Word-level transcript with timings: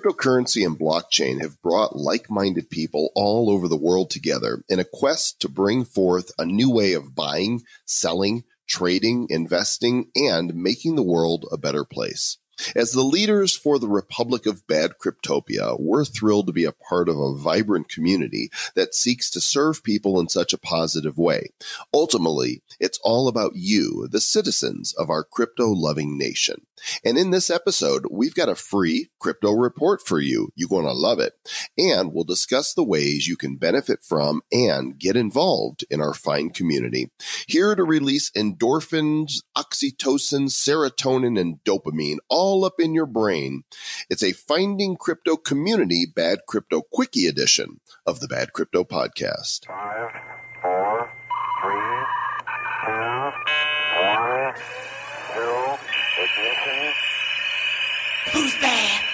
Cryptocurrency 0.00 0.64
and 0.64 0.78
blockchain 0.78 1.42
have 1.42 1.60
brought 1.60 1.94
like 1.96 2.30
minded 2.30 2.70
people 2.70 3.10
all 3.14 3.50
over 3.50 3.68
the 3.68 3.76
world 3.76 4.08
together 4.08 4.64
in 4.68 4.78
a 4.78 4.84
quest 4.84 5.40
to 5.40 5.48
bring 5.48 5.84
forth 5.84 6.32
a 6.38 6.46
new 6.46 6.70
way 6.70 6.94
of 6.94 7.14
buying, 7.14 7.62
selling, 7.84 8.44
trading, 8.66 9.26
investing, 9.28 10.10
and 10.16 10.54
making 10.54 10.96
the 10.96 11.02
world 11.02 11.44
a 11.52 11.58
better 11.58 11.84
place. 11.84 12.38
As 12.74 12.92
the 12.92 13.02
leaders 13.02 13.56
for 13.56 13.78
the 13.78 13.88
Republic 13.88 14.46
of 14.46 14.66
Bad 14.66 14.92
Cryptopia, 15.02 15.78
we're 15.78 16.04
thrilled 16.04 16.46
to 16.46 16.52
be 16.52 16.64
a 16.64 16.72
part 16.72 17.08
of 17.08 17.18
a 17.18 17.34
vibrant 17.34 17.88
community 17.88 18.50
that 18.74 18.94
seeks 18.94 19.30
to 19.30 19.40
serve 19.40 19.82
people 19.82 20.20
in 20.20 20.28
such 20.28 20.52
a 20.52 20.58
positive 20.58 21.18
way. 21.18 21.50
Ultimately, 21.92 22.62
it's 22.78 23.00
all 23.02 23.28
about 23.28 23.52
you, 23.54 24.08
the 24.10 24.20
citizens 24.20 24.92
of 24.94 25.10
our 25.10 25.24
crypto 25.24 25.68
loving 25.68 26.18
nation. 26.18 26.66
And 27.04 27.18
in 27.18 27.30
this 27.30 27.50
episode, 27.50 28.06
we've 28.10 28.34
got 28.34 28.48
a 28.48 28.54
free 28.54 29.10
crypto 29.18 29.52
report 29.52 30.00
for 30.00 30.18
you. 30.18 30.50
You're 30.54 30.68
going 30.68 30.86
to 30.86 30.92
love 30.92 31.18
it. 31.18 31.34
And 31.76 32.12
we'll 32.12 32.24
discuss 32.24 32.72
the 32.72 32.84
ways 32.84 33.28
you 33.28 33.36
can 33.36 33.56
benefit 33.56 34.02
from 34.02 34.40
and 34.50 34.98
get 34.98 35.16
involved 35.16 35.84
in 35.90 36.00
our 36.00 36.14
fine 36.14 36.50
community. 36.50 37.10
Here 37.46 37.74
to 37.74 37.84
release 37.84 38.30
endorphins, 38.30 39.42
oxytocin, 39.56 40.48
serotonin, 40.48 41.38
and 41.38 41.62
dopamine 41.64 42.18
all 42.28 42.49
up 42.50 42.80
in 42.80 42.94
your 42.94 43.06
brain. 43.06 43.62
It's 44.10 44.22
a 44.22 44.32
Finding 44.32 44.96
Crypto 44.96 45.36
Community 45.36 46.04
Bad 46.04 46.40
Crypto 46.48 46.82
Quickie 46.82 47.26
edition 47.26 47.80
of 48.06 48.20
the 48.20 48.28
Bad 48.28 48.52
Crypto 48.52 48.82
Podcast. 48.82 49.66
Five, 49.66 50.10
four, 50.60 51.10
three, 51.62 52.04
two, 52.84 53.30
one, 54.02 54.54
zero, 55.32 55.78
ignition. 56.18 56.92
Who's 58.32 58.54
bad? 58.60 59.06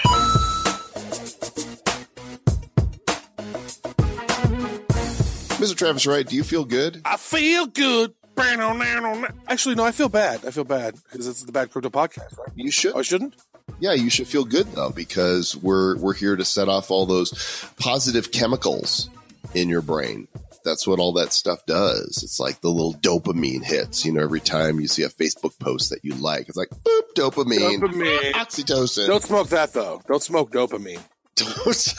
Mr. 5.59 5.75
Travis 5.77 6.07
Wright, 6.07 6.27
do 6.27 6.37
you 6.37 6.45
feel 6.45 6.65
good? 6.65 7.01
I 7.05 7.17
feel 7.17 7.67
good. 7.67 8.13
Actually, 8.39 9.75
no, 9.75 9.85
I 9.85 9.93
feel 9.93 10.09
bad. 10.09 10.45
I 10.45 10.51
feel 10.51 10.65
bad 10.65 10.95
because 11.11 11.27
it's 11.27 11.43
the 11.45 11.53
Bad 11.53 11.71
Crypto 11.71 11.91
Podcast, 11.91 12.37
right? 12.39 12.49
You 12.55 12.71
should. 12.71 12.95
Oh, 12.95 12.99
I 12.99 13.03
shouldn't? 13.03 13.35
Yeah, 13.81 13.93
you 13.95 14.11
should 14.11 14.29
feel 14.29 14.45
good 14.45 14.67
though 14.73 14.91
because 14.91 15.57
we're 15.57 15.97
we're 15.99 16.15
here 16.15 16.37
to 16.37 16.45
set 16.45 16.69
off 16.69 16.91
all 16.91 17.05
those 17.07 17.65
positive 17.79 18.31
chemicals 18.33 19.09
in 19.55 19.69
your 19.69 19.83
brain. 19.83 20.29
That's 20.65 20.87
what 20.87 20.99
all 20.99 21.13
that 21.15 21.33
stuff 21.33 21.65
does. 21.67 22.23
It's 22.23 22.41
like 22.41 22.61
the 22.61 22.71
little 22.71 22.95
dopamine 22.95 23.63
hits. 23.65 24.05
You 24.05 24.13
know, 24.13 24.23
every 24.23 24.41
time 24.41 24.81
you 24.81 24.89
see 24.89 25.03
a 25.05 25.09
Facebook 25.09 25.59
post 25.61 25.91
that 25.91 26.05
you 26.05 26.15
like, 26.15 26.49
it's 26.49 26.57
like 26.57 26.71
boop, 26.71 27.03
dopamine, 27.17 27.79
Dopamine. 27.81 28.33
oxytocin. 28.33 29.07
Don't 29.07 29.23
smoke 29.23 29.49
that, 29.51 29.73
though. 29.73 30.03
Don't 30.09 30.23
smoke 30.23 30.51
dopamine. 30.51 31.01
Don't 31.37 31.95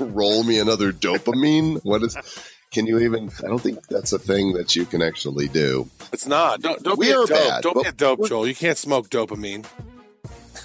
roll 0.14 0.42
me 0.42 0.58
another 0.58 0.92
dopamine. 0.92 1.80
What 1.84 2.02
is? 2.02 2.16
Can 2.72 2.86
you 2.86 2.98
even? 3.00 3.30
I 3.44 3.48
don't 3.48 3.60
think 3.60 3.86
that's 3.88 4.12
a 4.14 4.18
thing 4.18 4.54
that 4.54 4.74
you 4.74 4.86
can 4.86 5.02
actually 5.02 5.46
do. 5.48 5.90
It's 6.10 6.26
not. 6.26 6.62
Don't, 6.62 6.82
don't 6.82 6.98
We 6.98 7.06
be 7.08 7.12
a 7.12 7.18
are 7.20 7.26
dope. 7.26 7.28
bad, 7.38 7.62
don't 7.62 7.82
be 7.82 7.88
a 7.88 7.92
dope, 7.92 8.26
Joel. 8.26 8.46
You 8.46 8.54
can't 8.54 8.78
smoke 8.78 9.10
dopamine. 9.10 9.66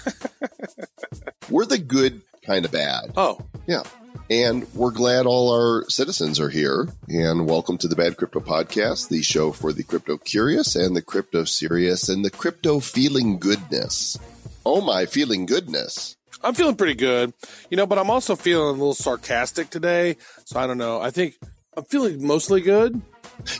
We're 1.50 1.66
the 1.66 1.76
good 1.78 2.22
kind 2.46 2.64
of 2.64 2.72
bad. 2.72 3.12
Oh, 3.16 3.38
Yeah. 3.66 3.82
And 4.30 4.66
we're 4.74 4.90
glad 4.90 5.24
all 5.24 5.50
our 5.54 5.88
citizens 5.88 6.38
are 6.38 6.50
here. 6.50 6.88
And 7.08 7.48
welcome 7.48 7.78
to 7.78 7.88
the 7.88 7.96
Bad 7.96 8.18
Crypto 8.18 8.40
Podcast, 8.40 9.08
the 9.08 9.22
show 9.22 9.52
for 9.52 9.72
the 9.72 9.82
crypto 9.82 10.18
curious 10.18 10.76
and 10.76 10.94
the 10.94 11.00
crypto 11.00 11.44
serious 11.44 12.10
and 12.10 12.22
the 12.22 12.30
crypto 12.30 12.78
feeling 12.80 13.38
goodness. 13.38 14.18
Oh 14.66 14.82
my 14.82 15.06
feeling 15.06 15.46
goodness. 15.46 16.16
I'm 16.44 16.52
feeling 16.52 16.76
pretty 16.76 16.94
good. 16.94 17.32
You 17.70 17.78
know, 17.78 17.86
but 17.86 17.96
I'm 17.96 18.10
also 18.10 18.36
feeling 18.36 18.68
a 18.68 18.72
little 18.72 18.92
sarcastic 18.94 19.70
today. 19.70 20.18
So 20.44 20.60
I 20.60 20.66
don't 20.66 20.76
know. 20.78 21.00
I 21.00 21.10
think 21.10 21.38
I'm 21.76 21.84
feeling 21.84 22.26
mostly 22.26 22.60
good. 22.60 23.00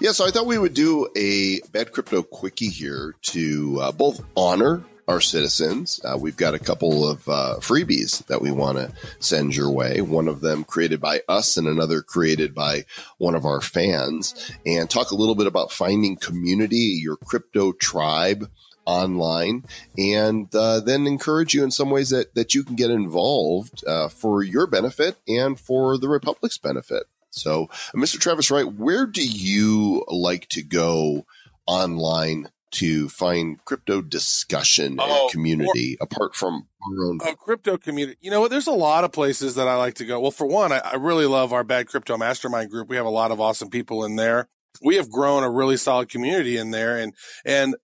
Yeah, 0.01 0.13
so 0.13 0.27
I 0.27 0.31
thought 0.31 0.47
we 0.47 0.59
would 0.59 0.75
do 0.75 1.09
a 1.17 1.61
Bad 1.73 1.93
Crypto 1.93 2.23
Quickie 2.23 2.69
here 2.69 3.15
to 3.23 3.79
uh, 3.81 3.93
both 3.93 4.25
honor 4.37 4.83
our 5.07 5.21
citizens. 5.21 6.01
Uh, 6.05 6.19
we've 6.19 6.37
got 6.37 6.55
a 6.55 6.59
couple 6.59 7.09
of 7.09 7.27
uh, 7.29 7.57
freebies 7.61 8.25
that 8.27 8.43
we 8.43 8.51
want 8.51 8.77
to 8.77 8.93
send 9.21 9.57
your 9.57 9.71
way. 9.71 10.01
One 10.03 10.29
of 10.29 10.41
them 10.41 10.65
created 10.65 11.01
by 11.01 11.23
us 11.29 11.57
and 11.57 11.67
another 11.67 12.03
created 12.03 12.55
by 12.55 12.85
one 13.17 13.35
of 13.35 13.47
our 13.47 13.61
fans. 13.61 14.53
And 14.67 14.91
talk 14.91 15.11
a 15.11 15.17
little 15.17 15.35
bit 15.35 15.47
about 15.47 15.73
finding 15.73 16.17
community, 16.17 16.99
your 17.03 17.17
crypto 17.17 17.73
tribe 17.73 18.51
online 18.85 19.65
and 19.99 20.53
uh, 20.55 20.81
then 20.81 21.07
encourage 21.07 21.53
you 21.53 21.63
in 21.63 21.71
some 21.71 21.91
ways 21.91 22.09
that, 22.09 22.35
that 22.35 22.55
you 22.55 22.65
can 22.65 22.75
get 22.75 22.91
involved 22.91 23.85
uh, 23.87 24.09
for 24.09 24.43
your 24.43 24.67
benefit 24.67 25.19
and 25.29 25.61
for 25.61 25.99
the 25.99 26.09
republic's 26.09 26.57
benefit 26.57 27.03
so 27.31 27.69
mr 27.95 28.19
travis 28.19 28.51
wright 28.51 28.73
where 28.75 29.07
do 29.07 29.27
you 29.27 30.05
like 30.09 30.49
to 30.49 30.63
go 30.63 31.25
online 31.67 32.49
to 32.71 33.09
find 33.09 33.65
crypto 33.65 34.03
discussion 34.03 34.97
Oh, 35.01 35.23
and 35.23 35.31
community 35.33 35.97
apart 36.01 36.35
from 36.35 36.67
our 36.83 37.05
own 37.07 37.19
a 37.27 37.35
crypto 37.35 37.77
community. 37.79 38.19
You 38.21 38.31
know 38.31 38.41
what? 38.41 38.51
There's 38.51 38.67
a 38.67 38.73
lot 38.73 39.05
of 39.05 39.13
places 39.13 39.55
that 39.55 39.67
I 39.69 39.77
like 39.77 39.95
to 39.95 40.05
go. 40.05 40.21
Well, 40.21 40.31
for 40.31 40.47
one, 40.47 40.71
I, 40.73 40.79
I 40.79 40.95
really 40.97 41.27
love 41.27 41.53
our 41.53 41.65
Bad 41.65 41.89
Crypto 41.89 42.17
Mastermind 42.17 42.71
group. 42.71 42.89
We 42.89 42.97
have 42.97 43.07
a 43.07 43.11
lot 43.11 43.31
of 43.31 43.41
awesome 43.41 43.71
people 43.71 44.05
in 44.05 44.17
there. 44.17 44.49
We 44.83 44.97
have 44.97 45.11
grown 45.11 45.43
a 45.43 45.51
really 45.51 45.77
solid 45.77 46.09
community 46.09 46.57
in 46.57 46.71
there, 46.71 46.99
and 46.99 47.15
and 47.45 47.75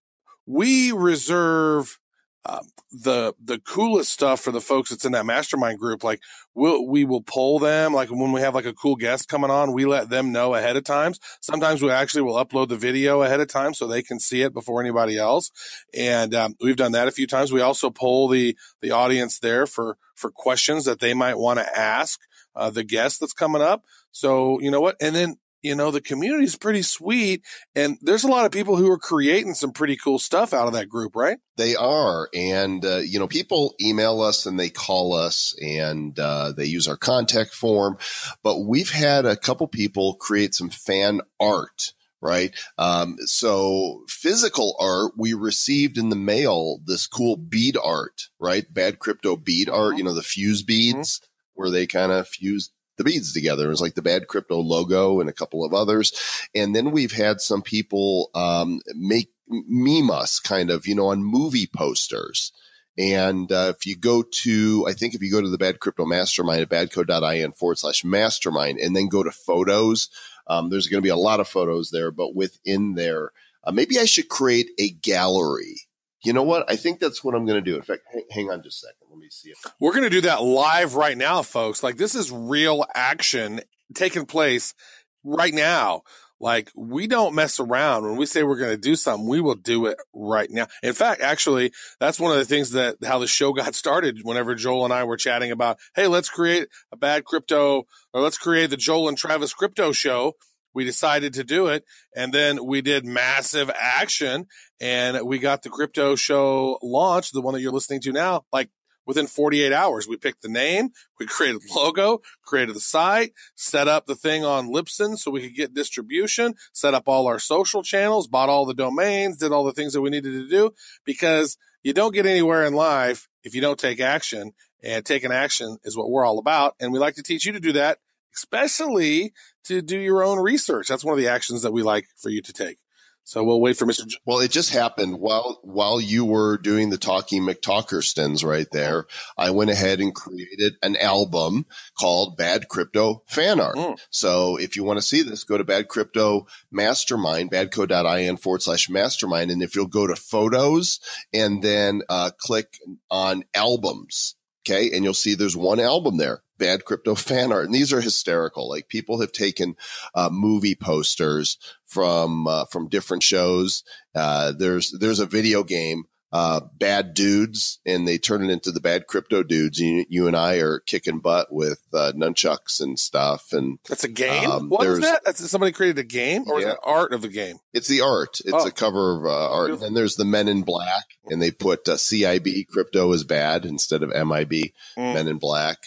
we 0.47 0.93
reserve 0.93 1.99
uh, 2.47 2.63
the 2.93 3.35
the 3.43 3.59
coolest 3.59 4.13
stuff 4.13 4.41
for 4.41 4.53
the 4.53 4.61
folks 4.61 4.91
that's 4.91 5.05
in 5.05 5.13
that 5.13 5.27
mastermind 5.27 5.79
group. 5.79 6.05
Like 6.05 6.21
we'll 6.55 6.87
we 6.87 7.05
will 7.05 7.25
them. 7.59 7.95
Like 7.95 8.11
when 8.11 8.33
we 8.33 8.41
have 8.43 8.55
like 8.55 8.67
a 8.67 8.75
cool 8.75 8.97
guest 8.97 9.29
coming 9.29 9.51
on, 9.51 9.73
we 9.73 9.87
let 9.87 10.11
them 10.11 10.31
know 10.31 10.55
ahead 10.55 10.77
of 10.77 10.85
times. 10.85 11.19
Sometimes 11.41 11.83
we 11.83 11.91
actually 11.91 12.23
will 12.23 12.45
upload 12.45 12.69
the 12.69 12.77
video 12.77 13.23
ahead 13.23 13.41
of 13.41 13.49
time 13.49 13.73
so 13.73 13.87
they 13.87 14.03
can 14.03 14.21
see 14.21 14.43
it 14.43 14.53
before 14.53 14.81
anybody 14.81 15.17
else. 15.17 15.51
And 15.95 16.35
um, 16.35 16.55
we've 16.61 16.77
done 16.77 16.93
that 16.93 17.09
a 17.09 17.13
few 17.13 17.27
times. 17.27 17.51
We 17.51 17.63
also 17.63 17.91
poll 17.91 18.29
the 18.29 18.57
the 18.83 18.91
audience 18.91 19.39
there 19.39 19.67
for 19.67 19.97
for 20.15 20.31
questions 20.31 20.85
that 20.85 21.01
they 21.01 21.15
might 21.15 21.39
want 21.39 21.59
to 21.61 21.79
ask 21.79 22.21
uh, 22.55 22.71
the 22.71 22.85
guest 22.85 23.21
that's 23.21 23.33
coming 23.33 23.63
up. 23.63 23.85
So 24.13 24.61
you 24.61 24.71
know 24.71 24.81
what, 24.81 24.97
and 25.01 25.15
then. 25.15 25.37
You 25.65 25.75
know, 25.75 25.91
the 25.91 26.03
community 26.03 26.45
is 26.45 26.57
pretty 26.57 26.83
sweet 26.83 27.43
and 27.75 27.97
there's 28.03 28.23
a 28.23 28.29
lot 28.29 28.45
of 28.45 28.53
people 28.53 28.77
who 28.77 28.91
are 28.91 28.99
creating 28.99 29.55
some 29.55 29.73
pretty 29.73 29.97
cool 29.97 30.19
stuff 30.19 30.53
out 30.53 30.67
of 30.67 30.75
that 30.75 30.91
group, 30.91 31.17
right? 31.17 31.39
They 31.57 31.75
are. 31.75 32.29
And, 32.35 32.85
uh, 32.85 32.99
you 32.99 33.19
know, 33.19 33.27
people 33.27 33.75
email 33.81 34.21
us 34.21 34.45
and 34.45 34.61
they 34.61 34.69
call 34.69 35.15
us 35.15 35.55
and 35.63 36.19
uh, 36.19 36.53
they 36.53 36.67
use 36.67 36.87
our 36.87 36.99
contact 36.99 37.55
form. 37.55 37.97
But 38.43 38.61
we've 38.61 38.91
had 38.91 39.25
a 39.25 39.37
couple 39.39 39.67
people 39.67 40.17
create 40.17 40.55
some 40.55 40.69
fan 40.69 41.23
art. 41.41 41.95
Right. 42.21 42.55
Um, 42.79 43.17
so 43.21 44.05
physical 44.09 44.77
art, 44.81 45.13
we 45.17 45.35
received 45.35 45.99
in 45.99 46.09
the 46.09 46.17
mail 46.17 46.81
this 46.87 47.07
cool 47.07 47.37
bead 47.37 47.77
art, 47.83 48.29
right? 48.39 48.65
Bad 48.73 48.99
crypto 48.99 49.37
bead 49.37 49.69
art, 49.69 49.99
you 49.99 50.05
know, 50.05 50.15
the 50.15 50.23
fuse 50.23 50.63
beads 50.63 51.21
where 51.55 51.71
they 51.71 51.87
kind 51.87 52.13
of 52.13 52.29
fused 52.29 52.73
the 52.97 53.05
beads 53.05 53.33
together. 53.33 53.67
It 53.67 53.71
was 53.71 53.81
like 53.81 53.95
the 53.95 54.03
bad 54.03 54.29
crypto 54.29 54.59
logo 54.59 55.21
and 55.21 55.29
a 55.29 55.35
couple 55.35 55.65
of 55.65 55.75
others. 55.75 56.13
And 56.55 56.75
then 56.75 56.91
we've 56.91 57.13
had 57.13 57.41
some 57.41 57.63
people 57.63 58.31
um, 58.35 58.81
make 58.95 59.31
meme 59.49 60.11
us 60.11 60.41
kind 60.41 60.71
of, 60.71 60.87
you 60.87 60.95
know, 60.95 61.07
on 61.07 61.23
movie 61.23 61.67
posters. 61.67 62.53
And 62.97 63.51
uh, 63.51 63.73
if 63.77 63.87
you 63.87 63.97
go 63.97 64.23
to, 64.23 64.87
I 64.89 64.93
think 64.93 65.15
if 65.15 65.23
you 65.23 65.31
go 65.31 65.41
to 65.41 65.49
the 65.49 65.59
Bad 65.59 65.81
Crypto 65.81 66.07
Mastermind 66.07 66.63
at 66.63 66.69
badco.in 66.69 67.53
forward 67.53 67.79
slash 67.79 68.05
mastermind 68.05 68.79
and 68.79 68.95
then 68.95 69.09
go 69.09 69.25
to 69.25 69.33
photos, 69.33 70.09
um, 70.47 70.71
there's 70.71 70.87
going 70.87 71.01
to 71.01 71.07
be 71.07 71.11
a 71.11 71.17
lot 71.17 71.41
of 71.41 71.49
photos 71.49 71.91
there, 71.91 72.11
but 72.11 72.37
within 72.37 72.95
there, 72.95 73.33
uh, 73.65 73.73
maybe 73.73 73.99
I 73.99 74.05
should 74.05 74.29
create 74.29 74.69
a 74.79 74.91
gallery. 74.91 75.84
You 76.25 76.33
know 76.33 76.43
what? 76.43 76.71
I 76.71 76.77
think 76.77 77.01
that's 77.01 77.23
what 77.23 77.35
I'm 77.35 77.45
going 77.45 77.63
to 77.63 77.71
do. 77.71 77.77
In 77.77 77.83
fact, 77.83 78.03
hang, 78.31 78.51
on 78.51 78.63
just 78.63 78.83
a 78.83 78.87
second. 78.87 79.09
Let 79.11 79.19
me 79.19 79.29
see 79.31 79.51
if 79.51 79.59
We're 79.79 79.93
going 79.93 80.05
to 80.05 80.11
do 80.11 80.23
that 80.23 80.43
live 80.43 80.95
right 80.95 81.17
now, 81.17 81.43
folks. 81.43 81.83
Like 81.83 81.97
this 81.97 82.15
is 82.15 82.33
real 82.33 82.85
action 82.95 83.61
taking 83.95 84.25
place 84.25 84.75
right 85.23 85.53
now. 85.53 86.03
Like 86.41 86.71
we 86.75 87.07
don't 87.07 87.35
mess 87.35 87.61
around. 87.61 88.05
When 88.05 88.17
we 88.17 88.27
say 88.27 88.43
we're 88.43 88.59
going 88.59 88.75
to 88.75 88.81
do 88.81 88.97
something, 88.97 89.29
we 89.29 89.41
will 89.41 89.55
do 89.55 89.87
it 89.87 89.99
right 90.13 90.51
now. 90.51 90.67
In 90.83 90.95
fact, 90.95 91.21
actually, 91.21 91.73
that's 92.01 92.19
one 92.19 92.33
of 92.33 92.39
the 92.39 92.45
things 92.45 92.73
that 92.73 92.97
how 93.05 93.19
the 93.19 93.27
show 93.27 93.53
got 93.53 93.75
started 93.75 94.21
whenever 94.23 94.55
Joel 94.55 94.85
and 94.85 94.95
I 94.95 95.05
were 95.05 95.17
chatting 95.17 95.51
about, 95.51 95.79
Hey, 95.95 96.07
let's 96.07 96.31
create 96.31 96.69
a 96.91 96.97
bad 96.97 97.25
crypto 97.25 97.85
or 98.13 98.21
let's 98.21 98.39
create 98.39 98.71
the 98.71 98.77
Joel 98.77 99.09
and 99.09 99.19
Travis 99.19 99.55
crypto 99.55 99.93
show. 99.93 100.35
We 100.75 100.85
decided 100.85 101.35
to 101.35 101.45
do 101.45 101.69
it 101.69 101.85
and 102.15 102.33
then 102.33 102.65
we 102.65 102.83
did 102.83 103.05
massive 103.05 103.71
action 103.75 104.47
and 104.81 105.27
we 105.27 105.39
got 105.39 105.63
the 105.63 105.71
crypto 105.71 106.17
show 106.17 106.79
launched, 106.83 107.33
the 107.33 107.41
one 107.41 107.55
that 107.55 107.61
you're 107.61 107.73
listening 107.73 108.01
to 108.03 108.13
now, 108.13 108.45
like 108.53 108.71
within 109.07 109.27
48 109.27 109.73
hours. 109.73 110.09
We 110.09 110.17
picked 110.17 110.43
the 110.43 110.49
name, 110.49 110.91
we 111.19 111.27
created 111.27 111.63
logo, 111.75 112.21
created 112.45 112.75
the 112.75 112.81
site, 112.81 113.33
set 113.55 113.89
up 113.89 114.07
the 114.07 114.15
thing 114.15 114.45
on 114.45 114.69
Libsyn 114.69 115.17
so 115.17 115.31
we 115.31 115.43
could 115.43 115.55
get 115.55 115.75
distribution, 115.75 116.55
set 116.73 116.95
up 116.95 117.05
all 117.07 117.27
our 117.27 117.39
social 117.39 117.83
channels, 117.83 118.29
bought 118.29 118.49
all 118.49 118.67
the 118.67 118.75
domains, 118.75 119.37
did 119.37 119.53
all 119.53 119.65
the 119.65 119.73
things 119.73 119.93
that 119.93 120.01
we 120.01 120.11
needed 120.11 120.33
to 120.33 120.49
do 120.49 120.71
because 121.05 121.57
you 121.83 121.93
don't 121.93 122.15
get 122.15 122.27
anywhere 122.27 122.65
in 122.65 122.75
life 122.75 123.29
if 123.43 123.55
you 123.55 123.61
don't 123.61 123.79
take 123.79 124.01
action. 124.01 124.53
And 124.83 125.03
taking 125.03 125.33
action 125.33 125.79
is 125.85 125.97
what 125.97 126.11
we're 126.11 126.27
all 126.27 126.39
about. 126.39 126.75
And 126.79 126.93
we 126.93 126.99
like 126.99 127.15
to 127.15 127.23
teach 127.23 127.47
you 127.47 127.53
to 127.53 127.61
do 127.61 127.73
that, 127.73 128.01
especially 128.35 129.33
to 129.65 129.83
do 129.83 129.99
your 129.99 130.23
own 130.25 130.39
research. 130.39 130.89
That's 130.89 131.05
one 131.05 131.13
of 131.15 131.19
the 131.19 131.29
actions 131.31 131.63
that 131.63 131.73
we 131.73 131.83
like 131.83 132.07
for 132.17 132.29
you 132.31 132.43
to 132.43 132.53
take. 132.53 132.79
So 133.27 133.43
we'll 133.43 133.61
wait 133.61 133.79
for 133.79 133.87
Mr. 133.87 134.07
J- 134.07 134.19
Well, 134.27 134.41
it 134.41 134.51
just 134.51 134.69
happened 134.69 135.19
while 135.19 135.59
while 135.63 135.99
you 135.99 136.27
were 136.27 136.59
doing 136.59 136.91
the 136.91 136.99
talking 136.99 137.43
McTalkerstons 137.43 138.45
right 138.45 138.67
there. 138.71 139.07
I 139.39 139.51
went 139.51 139.71
ahead 139.71 139.99
and 140.01 140.15
created 140.15 140.75
an 140.83 140.97
album 140.97 141.65
called 141.99 142.37
Bad 142.37 142.69
Crypto 142.69 143.23
Fan 143.27 143.61
Art. 143.61 143.77
Mm. 143.77 143.99
So 144.11 144.59
if 144.59 144.77
you 144.77 144.85
want 144.85 144.99
to 144.99 145.03
see 145.03 145.23
this, 145.23 145.43
go 145.43 145.57
to 145.57 145.65
Bad 145.65 145.89
Crypto 145.89 146.47
Mastermind, 146.71 147.51
badco.in 147.51 148.37
forward 148.37 148.61
slash 148.61 148.91
mastermind. 148.91 149.51
And 149.51 149.63
if 149.63 149.75
you'll 149.75 149.87
go 149.87 150.07
to 150.07 150.17
photos 150.17 151.01
and 151.33 151.63
then 151.63 152.03
uh, 152.11 152.31
click 152.37 152.77
on 153.11 153.45
albums, 153.55 154.35
okay, 154.67 154.91
and 154.95 155.05
you'll 155.05 155.15
see 155.15 155.35
there's 155.35 155.57
one 155.57 155.81
album 155.81 156.17
there. 156.17 156.43
Bad 156.59 156.85
crypto 156.85 157.15
fan 157.15 157.53
art, 157.53 157.67
and 157.67 157.75
these 157.75 157.93
are 157.93 158.01
hysterical. 158.01 158.69
Like 158.69 158.89
people 158.89 159.21
have 159.21 159.33
taken 159.33 159.77
uh, 160.15 160.29
movie 160.31 160.75
posters 160.75 161.59
from 161.87 162.47
uh, 162.47 162.65
from 162.67 162.89
different 162.89 163.23
shows. 163.23 163.83
Uh, 164.15 164.53
there's 164.53 164.95
there's 164.99 165.21
a 165.21 165.27
video 165.27 165.63
game, 165.63 166.05
uh, 166.35 166.61
Bad 166.79 167.15
Dudes, 167.15 167.79
and 167.87 168.09
they 168.09 168.19
turn 168.19 168.43
it 168.45 168.53
into 168.53 168.73
the 168.73 168.81
Bad 168.81 169.07
Crypto 169.07 169.45
Dudes. 169.45 169.79
You, 169.79 170.05
you 170.09 170.27
and 170.27 170.37
I 170.37 170.57
are 170.57 170.81
kicking 170.81 171.21
butt 171.21 171.53
with 171.53 171.81
uh, 171.95 172.11
nunchucks 172.17 172.81
and 172.81 172.99
stuff, 172.99 173.53
and 173.53 173.79
That's 173.89 174.03
a 174.03 174.09
game. 174.09 174.51
Um, 174.51 174.69
what 174.69 174.85
is 174.89 174.99
that? 175.01 175.23
That's 175.25 175.49
somebody 175.49 175.71
created 175.71 175.99
a 176.01 176.03
game 176.03 176.43
or 176.51 176.59
is 176.59 176.65
Yeah. 176.67 176.73
it 176.73 176.79
art 176.83 177.13
of 177.13 177.23
the 177.23 177.29
game? 177.29 177.59
it's 177.73 177.87
the 177.89 178.01
art. 178.01 178.41
It's 178.45 178.53
Oh. 178.53 178.67
a 178.67 178.73
cover 178.73 179.17
of 179.19 179.25
uh, 179.27 179.51
art. 179.55 179.67
Beautiful. 179.69 179.87
And 179.87 179.97
there's 179.97 180.17
the 180.17 180.25
Men 180.25 180.49
in 180.49 180.63
Black, 180.63 181.05
and 181.27 181.41
they 181.41 181.53
put 181.53 181.89
uh, 181.89 181.97
CIB 181.97 182.67
crypto 182.69 183.13
is 183.13 183.23
bad 183.25 183.65
instead 183.65 184.03
of 184.03 184.11
MIB 184.11 184.73
Mm. 184.99 185.15
Men 185.15 185.29
in 185.29 185.39
Black. 185.39 185.79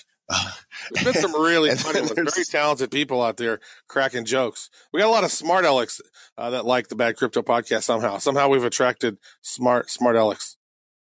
There's 0.92 1.06
been 1.06 1.22
some 1.22 1.42
really 1.42 1.70
funny 1.76 2.02
ones. 2.02 2.12
Very 2.14 2.46
talented 2.46 2.92
people 2.92 3.22
out 3.22 3.38
there 3.38 3.60
cracking 3.88 4.26
jokes. 4.26 4.70
We 4.92 5.00
got 5.00 5.08
a 5.08 5.12
lot 5.12 5.24
of 5.24 5.32
smart 5.32 5.66
Alex 5.66 6.02
uh, 6.38 6.50
that 6.52 6.66
like 6.66 6.90
the 6.90 6.96
Bad 6.96 7.18
Crypto 7.18 7.42
podcast 7.42 7.84
somehow. 7.84 8.18
Somehow 8.18 8.50
we've 8.50 8.64
attracted 8.64 9.18
smart 9.42 9.90
smart 9.90 10.16
Alex. 10.16 10.58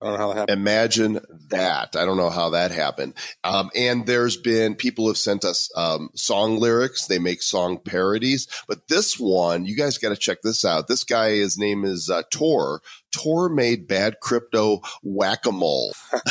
I 0.02 0.08
don't 0.08 0.14
know 0.14 0.20
how 0.20 0.28
that 0.30 0.40
happened. 0.40 0.60
Imagine 0.60 1.20
that. 1.50 1.96
I 1.96 2.06
don't 2.06 2.18
know 2.18 2.32
how 2.32 2.50
that 2.52 2.72
happened. 2.72 3.14
Um, 3.44 3.70
and 3.76 4.08
there's 4.08 4.36
been 4.36 4.74
people 4.74 5.08
have 5.08 5.18
sent 5.18 5.46
us 5.46 5.70
um, 5.76 6.10
song 6.16 6.58
lyrics. 6.58 7.06
They 7.06 7.20
make 7.20 7.44
song 7.44 7.78
parodies. 7.78 8.48
But 8.68 8.88
this 8.88 9.20
one, 9.20 9.66
you 9.66 9.76
guys 9.76 10.00
got 10.00 10.10
to 10.10 10.16
check 10.16 10.40
this 10.42 10.66
out. 10.66 10.88
This 10.88 11.04
guy, 11.04 11.32
his 11.34 11.56
name 11.56 11.86
is 11.86 12.10
uh, 12.10 12.24
Tor. 12.32 12.82
Tor 13.12 13.50
made 13.50 13.88
bad 13.88 14.20
crypto 14.22 14.82
whack 15.04 15.46
a 15.46 15.52
mole. 15.52 15.94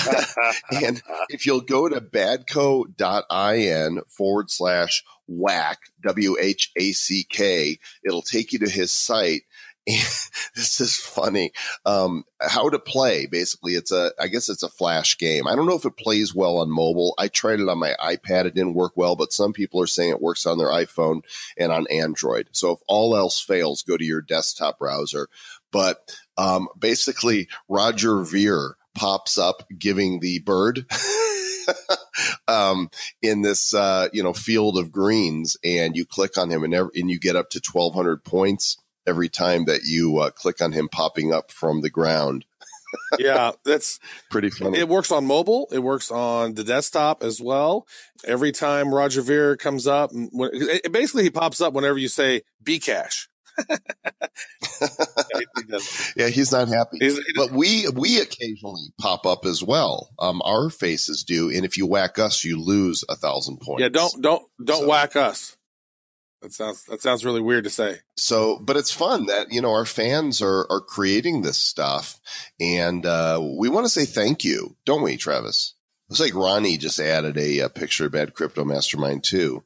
and 0.72 1.02
if 1.28 1.46
you'll 1.46 1.60
go 1.60 1.88
to 1.88 2.00
badco.in 2.00 4.00
forward 4.08 4.50
slash 4.50 5.04
whack, 5.26 5.78
W 6.02 6.36
H 6.40 6.72
A 6.76 6.92
C 6.92 7.26
K, 7.28 7.78
it'll 8.04 8.22
take 8.22 8.52
you 8.52 8.58
to 8.60 8.70
his 8.70 8.92
site. 8.92 9.42
This 10.56 10.80
is 10.80 10.96
funny. 10.96 11.52
Um, 11.86 12.24
how 12.40 12.68
to 12.68 12.78
play 12.78 13.26
basically. 13.26 13.74
It's 13.74 13.92
a, 13.92 14.12
I 14.20 14.26
guess 14.26 14.48
it's 14.48 14.62
a 14.62 14.68
flash 14.68 15.16
game. 15.16 15.46
I 15.46 15.54
don't 15.54 15.66
know 15.66 15.76
if 15.76 15.84
it 15.84 15.96
plays 15.96 16.34
well 16.34 16.58
on 16.58 16.70
mobile. 16.70 17.14
I 17.18 17.28
tried 17.28 17.60
it 17.60 17.68
on 17.68 17.78
my 17.78 17.94
iPad. 18.02 18.44
It 18.44 18.54
didn't 18.54 18.74
work 18.74 18.92
well, 18.96 19.16
but 19.16 19.32
some 19.32 19.52
people 19.52 19.80
are 19.80 19.86
saying 19.86 20.10
it 20.10 20.20
works 20.20 20.44
on 20.44 20.58
their 20.58 20.68
iPhone 20.68 21.22
and 21.56 21.72
on 21.72 21.86
Android. 21.88 22.48
So 22.52 22.72
if 22.72 22.80
all 22.88 23.16
else 23.16 23.40
fails, 23.40 23.82
go 23.82 23.96
to 23.96 24.04
your 24.04 24.20
desktop 24.20 24.80
browser. 24.80 25.28
But 25.72 26.16
um, 26.40 26.68
basically, 26.78 27.48
Roger 27.68 28.22
Ver 28.22 28.76
pops 28.94 29.38
up 29.38 29.68
giving 29.78 30.20
the 30.20 30.40
bird. 30.40 30.86
um, 32.48 32.90
in 33.22 33.42
this 33.42 33.74
uh, 33.74 34.08
you 34.12 34.22
know 34.22 34.32
field 34.32 34.78
of 34.78 34.90
greens, 34.90 35.56
and 35.62 35.96
you 35.96 36.04
click 36.04 36.38
on 36.38 36.50
him, 36.50 36.64
and, 36.64 36.74
ev- 36.74 36.90
and 36.94 37.10
you 37.10 37.18
get 37.18 37.36
up 37.36 37.50
to 37.50 37.60
twelve 37.60 37.94
hundred 37.94 38.24
points 38.24 38.78
every 39.06 39.28
time 39.28 39.66
that 39.66 39.82
you 39.84 40.18
uh, 40.18 40.30
click 40.30 40.60
on 40.60 40.72
him 40.72 40.88
popping 40.88 41.32
up 41.32 41.50
from 41.50 41.80
the 41.80 41.90
ground. 41.90 42.44
yeah, 43.18 43.52
that's 43.64 44.00
Pretty 44.30 44.50
funny. 44.50 44.78
it 44.78 44.88
works 44.88 45.12
on 45.12 45.24
mobile. 45.24 45.68
It 45.70 45.78
works 45.80 46.10
on 46.10 46.54
the 46.54 46.64
desktop 46.64 47.22
as 47.22 47.40
well. 47.40 47.86
Every 48.24 48.50
time 48.50 48.92
Roger 48.92 49.22
Ver 49.22 49.56
comes 49.56 49.86
up, 49.86 50.10
and 50.10 50.28
when, 50.32 50.50
it, 50.52 50.90
basically 50.90 51.22
he 51.22 51.30
pops 51.30 51.60
up 51.60 51.72
whenever 51.72 51.98
you 51.98 52.08
say 52.08 52.42
Bcash. 52.64 53.28
Yeah, 53.68 54.86
he- 55.34 55.46
he 55.56 55.62
does. 55.70 56.12
yeah, 56.16 56.28
he's 56.28 56.52
not 56.52 56.68
happy. 56.68 56.98
He's- 57.00 57.16
he 57.16 57.32
but 57.36 57.50
we 57.52 57.88
we 57.90 58.20
occasionally 58.20 58.92
pop 58.98 59.26
up 59.26 59.44
as 59.44 59.62
well. 59.62 60.10
Um, 60.18 60.40
our 60.44 60.70
faces 60.70 61.24
do, 61.24 61.50
and 61.50 61.64
if 61.64 61.76
you 61.76 61.86
whack 61.86 62.18
us, 62.18 62.44
you 62.44 62.60
lose 62.60 63.04
a 63.08 63.16
thousand 63.16 63.58
points. 63.60 63.82
yeah, 63.82 63.88
don't 63.88 64.20
don't 64.22 64.42
don't 64.64 64.80
So- 64.82 64.88
whack 64.88 65.16
us. 65.16 65.56
That 66.42 66.54
sounds 66.54 66.84
that 66.84 67.02
sounds 67.02 67.22
really 67.22 67.42
weird 67.42 67.64
to 67.64 67.70
say. 67.70 67.98
So, 68.16 68.58
but 68.58 68.78
it's 68.78 68.90
fun 68.90 69.26
that 69.26 69.52
you 69.52 69.60
know 69.60 69.72
our 69.72 69.84
fans 69.84 70.40
are 70.40 70.66
are 70.70 70.80
creating 70.80 71.42
this 71.42 71.58
stuff, 71.58 72.18
and 72.58 73.04
uh, 73.04 73.38
we 73.58 73.68
want 73.68 73.84
to 73.84 73.90
say 73.90 74.06
thank 74.06 74.42
you, 74.42 74.74
don't 74.86 75.02
we, 75.02 75.18
Travis? 75.18 75.74
Looks 76.08 76.20
like 76.20 76.34
Ronnie 76.34 76.78
just 76.78 76.98
added 76.98 77.36
a, 77.36 77.58
a 77.58 77.68
picture 77.68 78.06
of 78.06 78.12
Bad 78.12 78.32
Crypto 78.32 78.64
Mastermind 78.64 79.22
too. 79.22 79.62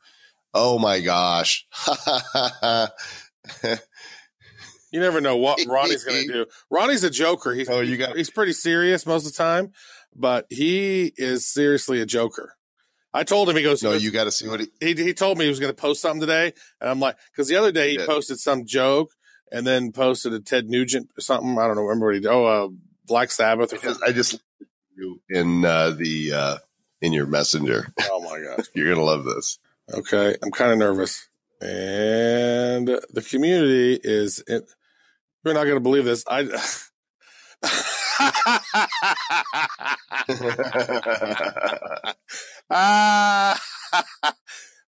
Oh 0.52 0.80
my 0.80 0.98
gosh! 1.00 1.64
You 4.92 5.00
never 5.00 5.20
know 5.20 5.36
what 5.36 5.58
Ronnie's 5.66 6.04
going 6.04 6.24
to 6.28 6.32
do. 6.32 6.46
Ronnie's 6.70 7.02
a 7.02 7.10
joker. 7.10 7.52
He's 7.52 7.68
Oh, 7.68 7.80
you 7.80 7.96
got- 7.96 8.16
he's 8.16 8.30
pretty 8.30 8.52
serious 8.52 9.06
most 9.06 9.26
of 9.26 9.32
the 9.32 9.36
time, 9.36 9.72
but 10.14 10.46
he 10.50 11.12
is 11.16 11.46
seriously 11.46 12.00
a 12.00 12.06
joker. 12.06 12.54
I 13.12 13.24
told 13.24 13.48
him 13.48 13.56
he 13.56 13.62
goes. 13.62 13.82
no, 13.82 13.92
you 13.92 14.10
got 14.12 14.24
to 14.24 14.30
see 14.32 14.48
what 14.48 14.60
he. 14.60 14.68
he 14.80 14.94
he 14.94 15.14
told 15.14 15.38
me 15.38 15.44
he 15.44 15.48
was 15.48 15.58
going 15.60 15.72
to 15.74 15.80
post 15.80 16.00
something 16.00 16.20
today, 16.20 16.52
and 16.80 16.90
I'm 16.90 17.00
like, 17.00 17.16
because 17.32 17.48
the 17.48 17.56
other 17.56 17.72
day 17.72 17.90
he 17.90 17.98
Yeah. 17.98 18.06
posted 18.06 18.38
some 18.38 18.66
joke 18.66 19.10
and 19.52 19.66
then 19.66 19.92
posted 19.92 20.32
a 20.32 20.40
Ted 20.40 20.68
Nugent 20.68 21.10
or 21.16 21.20
something. 21.20 21.58
I 21.58 21.66
don't 21.66 21.76
know, 21.76 21.82
remember 21.82 22.06
what 22.06 22.14
he 22.14 22.20
did. 22.20 22.28
Oh, 22.30 22.44
uh, 22.46 22.68
Black 23.06 23.30
Sabbath 23.30 23.72
or 23.72 23.78
something. 23.78 24.02
I 24.06 24.12
just 24.12 24.40
you 24.96 25.20
in 25.28 25.64
uh, 25.64 25.90
the 25.90 26.32
uh, 26.32 26.56
in 27.00 27.12
your 27.12 27.26
messenger. 27.26 27.92
Oh 28.00 28.20
my 28.20 28.40
gosh. 28.40 28.66
You're 28.74 28.92
gonna 28.94 29.04
love 29.06 29.24
this. 29.24 29.58
Okay, 29.92 30.36
I'm 30.42 30.50
kind 30.52 30.72
of 30.72 30.78
nervous, 30.78 31.28
and 31.64 32.86
the 32.86 33.22
community 33.22 33.98
is. 34.02 34.42
In, 34.46 34.62
you're 35.44 35.54
not 35.54 35.64
going 35.64 35.76
to 35.76 35.80
believe 35.80 36.04
this. 36.04 36.24
I. 36.26 36.44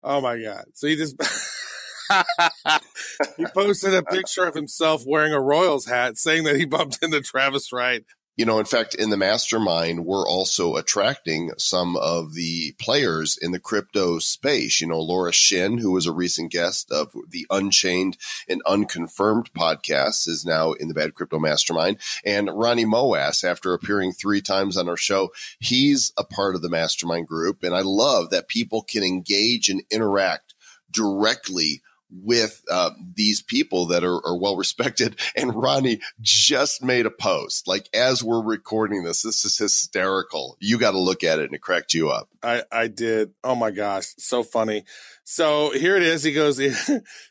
Oh 0.07 0.21
my 0.21 0.39
god! 0.39 0.65
So 0.75 0.85
he 0.87 0.95
just 0.95 1.15
he 3.37 3.45
posted 3.55 3.95
a 3.95 4.03
picture 4.03 4.45
of 4.45 4.53
himself 4.53 5.01
wearing 5.05 5.33
a 5.33 5.41
Royals 5.41 5.87
hat, 5.87 6.17
saying 6.17 6.43
that 6.43 6.57
he 6.57 6.65
bumped 6.65 6.99
into 7.01 7.21
Travis 7.21 7.73
Wright. 7.73 8.03
You 8.37 8.45
know, 8.45 8.59
in 8.59 8.65
fact, 8.65 8.95
in 8.95 9.11
the 9.11 9.17
mastermind, 9.17 10.05
we're 10.05 10.27
also 10.27 10.75
attracting 10.75 11.51
some 11.57 11.95
of 11.95 12.33
the 12.33 12.73
players 12.77 13.37
in 13.41 13.51
the 13.51 13.59
crypto 13.59 14.19
space. 14.19 14.81
You 14.81 14.87
know, 14.87 14.99
Laura 14.99 15.31
Shin, 15.31 15.77
who 15.77 15.91
was 15.91 16.05
a 16.05 16.11
recent 16.11 16.51
guest 16.51 16.91
of 16.91 17.13
the 17.29 17.47
Unchained 17.49 18.17
and 18.49 18.61
Unconfirmed 18.65 19.53
podcast, 19.53 20.27
is 20.27 20.45
now 20.45 20.73
in 20.73 20.89
the 20.89 20.93
Bad 20.93 21.15
Crypto 21.15 21.39
Mastermind. 21.39 21.97
And 22.25 22.49
Ronnie 22.53 22.85
Moas, 22.85 23.45
after 23.45 23.73
appearing 23.73 24.11
three 24.11 24.41
times 24.41 24.75
on 24.75 24.89
our 24.89 24.97
show, 24.97 25.31
he's 25.59 26.11
a 26.17 26.25
part 26.25 26.55
of 26.55 26.61
the 26.61 26.69
mastermind 26.69 27.27
group. 27.27 27.63
And 27.63 27.73
I 27.73 27.81
love 27.81 28.31
that 28.31 28.49
people 28.49 28.81
can 28.81 29.03
engage 29.03 29.69
and 29.69 29.81
interact 29.89 30.55
directly 30.91 31.81
with 32.23 32.63
uh, 32.71 32.91
these 33.15 33.41
people 33.41 33.87
that 33.87 34.03
are, 34.03 34.25
are 34.25 34.37
well 34.37 34.55
respected. 34.55 35.19
And 35.37 35.53
Ronnie 35.53 35.99
just 36.21 36.81
made 36.81 37.05
a 37.05 37.11
post. 37.11 37.67
Like 37.67 37.89
as 37.93 38.23
we're 38.23 38.41
recording 38.41 39.03
this, 39.03 39.21
this 39.21 39.43
is 39.43 39.57
hysterical. 39.57 40.55
You 40.59 40.77
got 40.77 40.91
to 40.91 40.99
look 40.99 41.23
at 41.23 41.39
it 41.39 41.45
and 41.45 41.53
it 41.53 41.61
cracked 41.61 41.93
you 41.93 42.09
up. 42.09 42.29
I 42.41 42.63
I 42.71 42.87
did. 42.87 43.33
Oh 43.43 43.55
my 43.55 43.71
gosh, 43.71 44.13
so 44.17 44.43
funny. 44.43 44.85
So 45.27 45.71
here 45.71 45.97
it 45.97 46.03
is. 46.03 46.21
He 46.21 46.31
goes, 46.31 46.57
he 46.59 46.71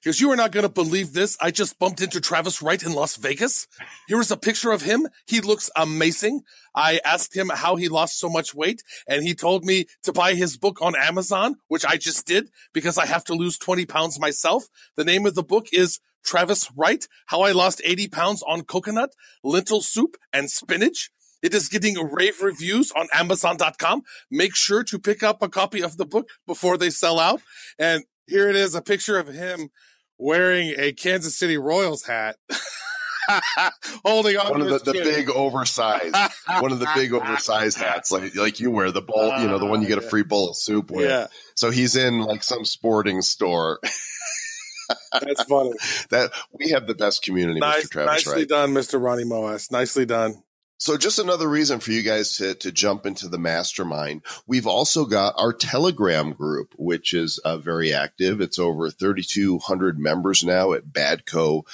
goes, 0.05 0.21
you 0.21 0.31
are 0.33 0.37
not 0.37 0.51
going 0.51 0.65
to 0.67 0.69
believe 0.69 1.13
this. 1.13 1.39
I 1.41 1.53
just 1.53 1.79
bumped 1.79 2.01
into 2.01 2.21
Travis 2.21 2.61
Wright 2.61 2.83
in 2.83 2.93
Las 2.93 3.17
Vegas. 3.17 3.69
Here 4.09 4.21
is 4.21 4.33
a 4.33 4.37
picture 4.37 4.73
of 4.73 4.83
him. 4.83 5.07
He 5.29 5.41
looks 5.41 5.71
amazing. 5.77 6.43
I 6.75 7.01
asked 7.05 7.37
him 7.37 7.51
how 7.55 7.77
he 7.77 7.89
lost 7.89 8.19
so 8.19 8.29
much 8.29 8.53
weight 8.53 8.83
and 9.09 9.23
he 9.23 9.33
told 9.33 9.65
me 9.65 9.87
to 10.03 10.13
buy 10.13 10.35
his 10.35 10.57
book 10.57 10.83
on 10.83 10.97
Amazon, 10.97 11.55
which 11.69 11.85
I 11.85 11.97
just 11.97 12.27
did 12.27 12.51
because 12.73 12.99
I 12.99 13.07
have 13.07 13.23
to 13.27 13.35
lose 13.35 13.59
20 13.59 13.87
pounds 13.87 14.19
myself. 14.19 14.65
The 14.97 15.05
name 15.05 15.25
of 15.25 15.37
the 15.37 15.45
book 15.45 15.69
is 15.73 16.01
Travis 16.25 16.73
Wright, 16.77 17.07
How 17.27 17.43
I 17.43 17.53
Lost 17.53 17.81
80 17.85 18.09
Pounds 18.09 18.43
on 18.43 18.63
Coconut, 18.63 19.11
Lentil 19.45 19.83
Soup, 19.83 20.17
and 20.33 20.51
Spinach. 20.51 21.11
It 21.45 21.53
is 21.53 21.69
getting 21.69 22.03
rave 22.03 22.41
reviews 22.41 22.91
on 22.93 23.07
Amazon.com. 23.13 24.03
Make 24.31 24.57
sure 24.57 24.83
to 24.85 24.99
pick 24.99 25.23
up 25.23 25.43
a 25.43 25.49
copy 25.51 25.83
of 25.83 25.99
the 25.99 26.07
book 26.07 26.27
before 26.47 26.79
they 26.79 26.89
sell 26.89 27.21
out. 27.21 27.43
And 27.79 28.03
here 28.27 28.49
it 28.49 28.57
is, 28.57 28.75
a 28.75 28.81
picture 28.81 29.19
of 29.19 29.29
him 29.29 29.69
wearing 30.17 30.73
a 30.79 30.93
Kansas 30.93 31.37
City 31.37 31.59
Royals 31.59 32.07
hat. 32.07 32.37
Holding 34.07 34.39
on 34.39 34.51
one 34.53 34.61
of 34.63 34.69
the, 34.69 34.93
the 34.93 34.93
big 34.93 35.29
oversized, 35.29 36.17
one 36.61 36.73
of 36.73 36.79
the 36.79 36.89
big 36.95 37.13
oversized 37.13 37.77
hats, 37.79 38.11
like 38.11 38.35
like 38.37 38.61
you 38.61 38.71
wear 38.71 38.91
the 38.91 39.01
bowl, 39.01 39.39
you 39.39 39.47
know, 39.47 39.59
the 39.59 39.65
one 39.67 39.81
you 39.81 39.89
get 39.89 39.99
a 39.99 40.07
ah, 40.07 40.11
free 40.11 40.23
bowl 40.23 40.51
of 40.51 40.57
soup 40.57 40.91
with. 40.91 41.07
Yeah, 41.09 41.29
So 41.55 41.71
he's 41.71 41.97
in 41.97 42.21
like 42.21 42.43
some 42.43 42.67
sporting 42.67 43.23
store. 43.23 43.81
that's 45.13 45.45
funny. 45.45 45.73
That 46.11 46.33
we 46.53 46.71
have 46.71 46.87
the 46.87 46.95
best 46.95 47.23
community, 47.23 47.61
nice, 47.61 47.87
Mr. 47.87 47.91
Travis, 47.91 48.27
nicely 48.27 48.43
right? 48.43 48.49
done, 48.49 48.75
Mr. 48.75 49.03
Ronnie 49.03 49.25
Moas. 49.25 49.71
Nicely 49.71 50.05
done. 50.05 50.43
So 50.76 50.97
just 50.99 51.19
another 51.19 51.49
reason 51.49 51.81
for 51.81 51.93
you 51.93 52.02
guys 52.02 52.37
to, 52.37 52.54
to 52.57 52.73
jump 52.73 53.07
into 53.07 53.28
the 53.28 53.38
mastermind. 53.38 54.23
We've 54.47 54.66
also 54.66 55.04
got 55.04 55.35
our 55.38 55.52
Telegram 55.52 56.33
group, 56.33 56.75
which 56.76 57.14
is 57.14 57.38
uh, 57.38 57.59
very 57.59 57.93
active. 57.93 58.40
It's 58.40 58.59
over 58.59 58.90
3,200 58.90 59.99
members 59.99 60.43
now 60.45 60.73
at 60.73 60.87
badco.in 60.87 61.64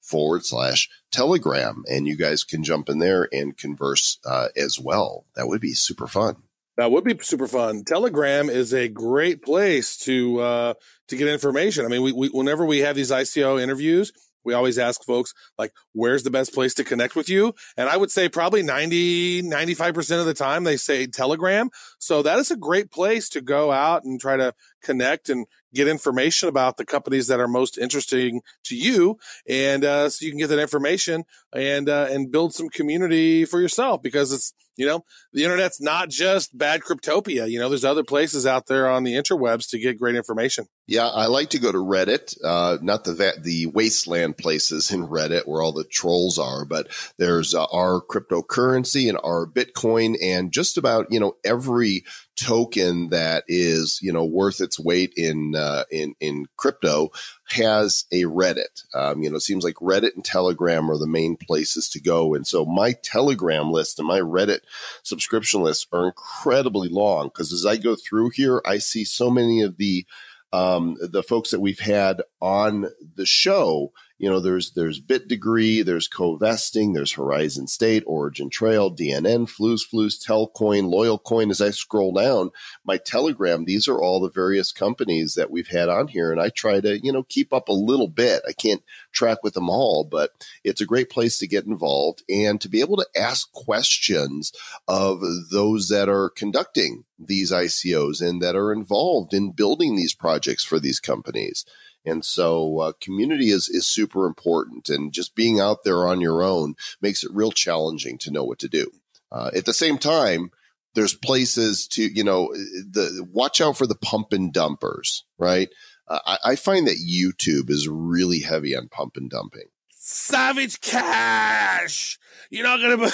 forward 0.00 0.44
slash 0.44 0.88
telegram. 1.12 1.84
And 1.88 2.06
you 2.06 2.16
guys 2.16 2.44
can 2.44 2.64
jump 2.64 2.88
in 2.88 2.98
there 2.98 3.28
and 3.32 3.56
converse 3.56 4.18
uh, 4.24 4.48
as 4.56 4.80
well. 4.80 5.26
That 5.34 5.48
would 5.48 5.60
be 5.60 5.74
super 5.74 6.06
fun. 6.06 6.36
That 6.76 6.90
would 6.90 7.04
be 7.04 7.18
super 7.20 7.46
fun. 7.46 7.84
Telegram 7.84 8.48
is 8.48 8.72
a 8.72 8.88
great 8.88 9.42
place 9.42 9.98
to 9.98 10.40
uh, 10.40 10.74
to 11.08 11.16
get 11.16 11.28
information. 11.28 11.84
I 11.84 11.88
mean, 11.88 12.00
we, 12.00 12.12
we 12.12 12.28
whenever 12.28 12.64
we 12.64 12.78
have 12.78 12.96
these 12.96 13.10
ICO 13.10 13.60
interviews, 13.60 14.12
we 14.44 14.54
always 14.54 14.78
ask 14.78 15.04
folks 15.04 15.34
like, 15.58 15.72
"Where's 15.92 16.22
the 16.22 16.30
best 16.30 16.52
place 16.54 16.74
to 16.74 16.84
connect 16.84 17.16
with 17.16 17.28
you?" 17.28 17.54
And 17.76 17.88
I 17.88 17.96
would 17.96 18.10
say 18.10 18.28
probably 18.28 18.62
90 18.62 19.42
95 19.42 19.94
percent 19.94 20.20
of 20.20 20.26
the 20.26 20.34
time 20.34 20.64
they 20.64 20.76
say 20.76 21.06
Telegram. 21.06 21.70
So 21.98 22.22
that 22.22 22.38
is 22.38 22.50
a 22.50 22.56
great 22.56 22.90
place 22.90 23.28
to 23.30 23.40
go 23.40 23.72
out 23.72 24.04
and 24.04 24.20
try 24.20 24.36
to 24.36 24.54
connect 24.82 25.28
and 25.28 25.46
get 25.74 25.86
information 25.86 26.48
about 26.48 26.76
the 26.76 26.84
companies 26.84 27.28
that 27.28 27.38
are 27.40 27.48
most 27.48 27.78
interesting 27.78 28.42
to 28.64 28.76
you, 28.76 29.18
and 29.48 29.84
uh, 29.84 30.08
so 30.08 30.24
you 30.24 30.32
can 30.32 30.38
get 30.38 30.48
that 30.48 30.58
information 30.58 31.24
and 31.52 31.88
uh, 31.88 32.06
and 32.10 32.30
build 32.30 32.54
some 32.54 32.68
community 32.68 33.44
for 33.44 33.60
yourself 33.60 34.02
because 34.02 34.32
it's 34.32 34.52
you 34.76 34.86
know 34.86 35.04
the 35.32 35.44
internet's 35.44 35.80
not 35.80 36.08
just 36.08 36.56
bad 36.56 36.80
cryptopia. 36.80 37.50
You 37.50 37.58
know, 37.58 37.68
there's 37.68 37.84
other 37.84 38.04
places 38.04 38.46
out 38.46 38.66
there 38.66 38.88
on 38.88 39.02
the 39.04 39.14
interwebs 39.14 39.68
to 39.70 39.78
get 39.78 39.98
great 39.98 40.14
information. 40.14 40.66
Yeah, 40.86 41.08
I 41.08 41.26
like 41.26 41.50
to 41.50 41.58
go 41.58 41.70
to 41.70 41.78
Reddit, 41.78 42.36
uh, 42.44 42.78
not 42.80 43.04
the 43.04 43.34
the 43.42 43.66
wasteland 43.66 44.38
places 44.38 44.90
in 44.90 45.06
Reddit 45.06 45.46
where 45.46 45.62
all 45.62 45.72
the 45.72 45.84
trolls 45.84 46.38
are, 46.38 46.64
but 46.64 46.88
there's 47.18 47.54
uh, 47.54 47.64
our 47.64 48.00
cryptocurrency 48.00 49.08
and 49.08 49.18
our 49.22 49.46
Bitcoin 49.46 50.16
and 50.22 50.52
just 50.52 50.78
about 50.78 51.06
you 51.10 51.20
know 51.20 51.36
every 51.44 52.04
token 52.36 53.10
that 53.10 53.44
is 53.48 53.98
you 54.00 54.12
know 54.12 54.24
worth 54.24 54.60
its 54.60 54.80
weight 54.80 55.12
in 55.16 55.54
uh, 55.54 55.84
in 55.90 56.14
in 56.20 56.46
crypto 56.56 57.10
has 57.52 58.04
a 58.12 58.22
Reddit. 58.22 58.84
Um, 58.94 59.22
you 59.22 59.30
know, 59.30 59.36
it 59.36 59.42
seems 59.42 59.64
like 59.64 59.76
Reddit 59.76 60.14
and 60.14 60.24
Telegram 60.24 60.90
are 60.90 60.98
the 60.98 61.06
main 61.06 61.36
places 61.36 61.88
to 61.90 62.00
go, 62.00 62.34
and 62.34 62.46
so 62.46 62.64
my 62.64 62.92
Telegram 63.02 63.70
list 63.70 63.98
and 63.98 64.08
my 64.08 64.20
Reddit 64.20 64.60
subscription 65.02 65.62
list 65.62 65.86
are 65.92 66.06
incredibly 66.06 66.88
long 66.88 67.28
because 67.28 67.52
as 67.52 67.66
I 67.66 67.76
go 67.76 67.96
through 67.96 68.30
here, 68.30 68.62
I 68.64 68.78
see 68.78 69.04
so 69.04 69.30
many 69.30 69.62
of 69.62 69.76
the 69.76 70.06
um, 70.52 70.96
the 71.00 71.22
folks 71.22 71.50
that 71.50 71.60
we've 71.60 71.80
had 71.80 72.22
on 72.40 72.86
the 73.14 73.26
show. 73.26 73.92
You 74.20 74.28
know, 74.28 74.38
there's 74.38 74.72
there's 74.72 75.00
Bit 75.00 75.28
Degree, 75.28 75.80
there's 75.80 76.06
Covesting, 76.06 76.92
there's 76.92 77.14
Horizon 77.14 77.66
State, 77.68 78.02
Origin 78.06 78.50
Trail, 78.50 78.94
DNN, 78.94 79.48
Flus 79.48 79.80
Flus, 79.90 80.22
Telcoin, 80.22 80.90
Loyal 80.90 81.18
Coin. 81.18 81.50
As 81.50 81.62
I 81.62 81.70
scroll 81.70 82.12
down 82.12 82.50
my 82.84 82.98
Telegram, 82.98 83.64
these 83.64 83.88
are 83.88 83.98
all 83.98 84.20
the 84.20 84.30
various 84.30 84.72
companies 84.72 85.36
that 85.36 85.50
we've 85.50 85.68
had 85.68 85.88
on 85.88 86.08
here, 86.08 86.30
and 86.30 86.38
I 86.38 86.50
try 86.50 86.80
to 86.80 87.02
you 87.02 87.10
know 87.10 87.22
keep 87.22 87.54
up 87.54 87.70
a 87.70 87.72
little 87.72 88.08
bit. 88.08 88.42
I 88.46 88.52
can't 88.52 88.82
track 89.10 89.38
with 89.42 89.54
them 89.54 89.70
all, 89.70 90.04
but 90.04 90.32
it's 90.64 90.82
a 90.82 90.86
great 90.86 91.08
place 91.08 91.38
to 91.38 91.48
get 91.48 91.64
involved 91.64 92.22
and 92.28 92.60
to 92.60 92.68
be 92.68 92.80
able 92.80 92.98
to 92.98 93.08
ask 93.16 93.50
questions 93.52 94.52
of 94.86 95.22
those 95.50 95.88
that 95.88 96.10
are 96.10 96.28
conducting 96.28 97.04
these 97.18 97.52
ICOs 97.52 98.20
and 98.20 98.42
that 98.42 98.54
are 98.54 98.70
involved 98.70 99.32
in 99.32 99.52
building 99.52 99.96
these 99.96 100.14
projects 100.14 100.62
for 100.62 100.78
these 100.78 101.00
companies. 101.00 101.64
And 102.04 102.24
so 102.24 102.78
uh, 102.78 102.92
community 103.00 103.50
is, 103.50 103.68
is 103.68 103.86
super 103.86 104.26
important 104.26 104.88
and 104.88 105.12
just 105.12 105.34
being 105.34 105.60
out 105.60 105.84
there 105.84 106.06
on 106.08 106.20
your 106.20 106.42
own 106.42 106.74
makes 107.00 107.22
it 107.22 107.30
real 107.32 107.52
challenging 107.52 108.18
to 108.18 108.30
know 108.30 108.44
what 108.44 108.58
to 108.60 108.68
do. 108.68 108.90
Uh, 109.30 109.50
at 109.54 109.66
the 109.66 109.74
same 109.74 109.98
time, 109.98 110.50
there's 110.94 111.14
places 111.14 111.86
to, 111.88 112.02
you 112.02 112.24
know, 112.24 112.52
the 112.52 113.26
watch 113.30 113.60
out 113.60 113.76
for 113.76 113.86
the 113.86 113.94
pump 113.94 114.32
and 114.32 114.52
dumpers, 114.52 115.24
right? 115.38 115.68
Uh, 116.08 116.18
I, 116.26 116.38
I 116.44 116.56
find 116.56 116.86
that 116.88 116.96
YouTube 116.96 117.70
is 117.70 117.86
really 117.86 118.40
heavy 118.40 118.74
on 118.74 118.88
pump 118.88 119.16
and 119.16 119.30
dumping. 119.30 119.68
Savage 119.90 120.80
Cash. 120.80 122.18
You're 122.50 122.64
not 122.64 122.80
gonna. 122.80 122.96
Be- 122.96 123.12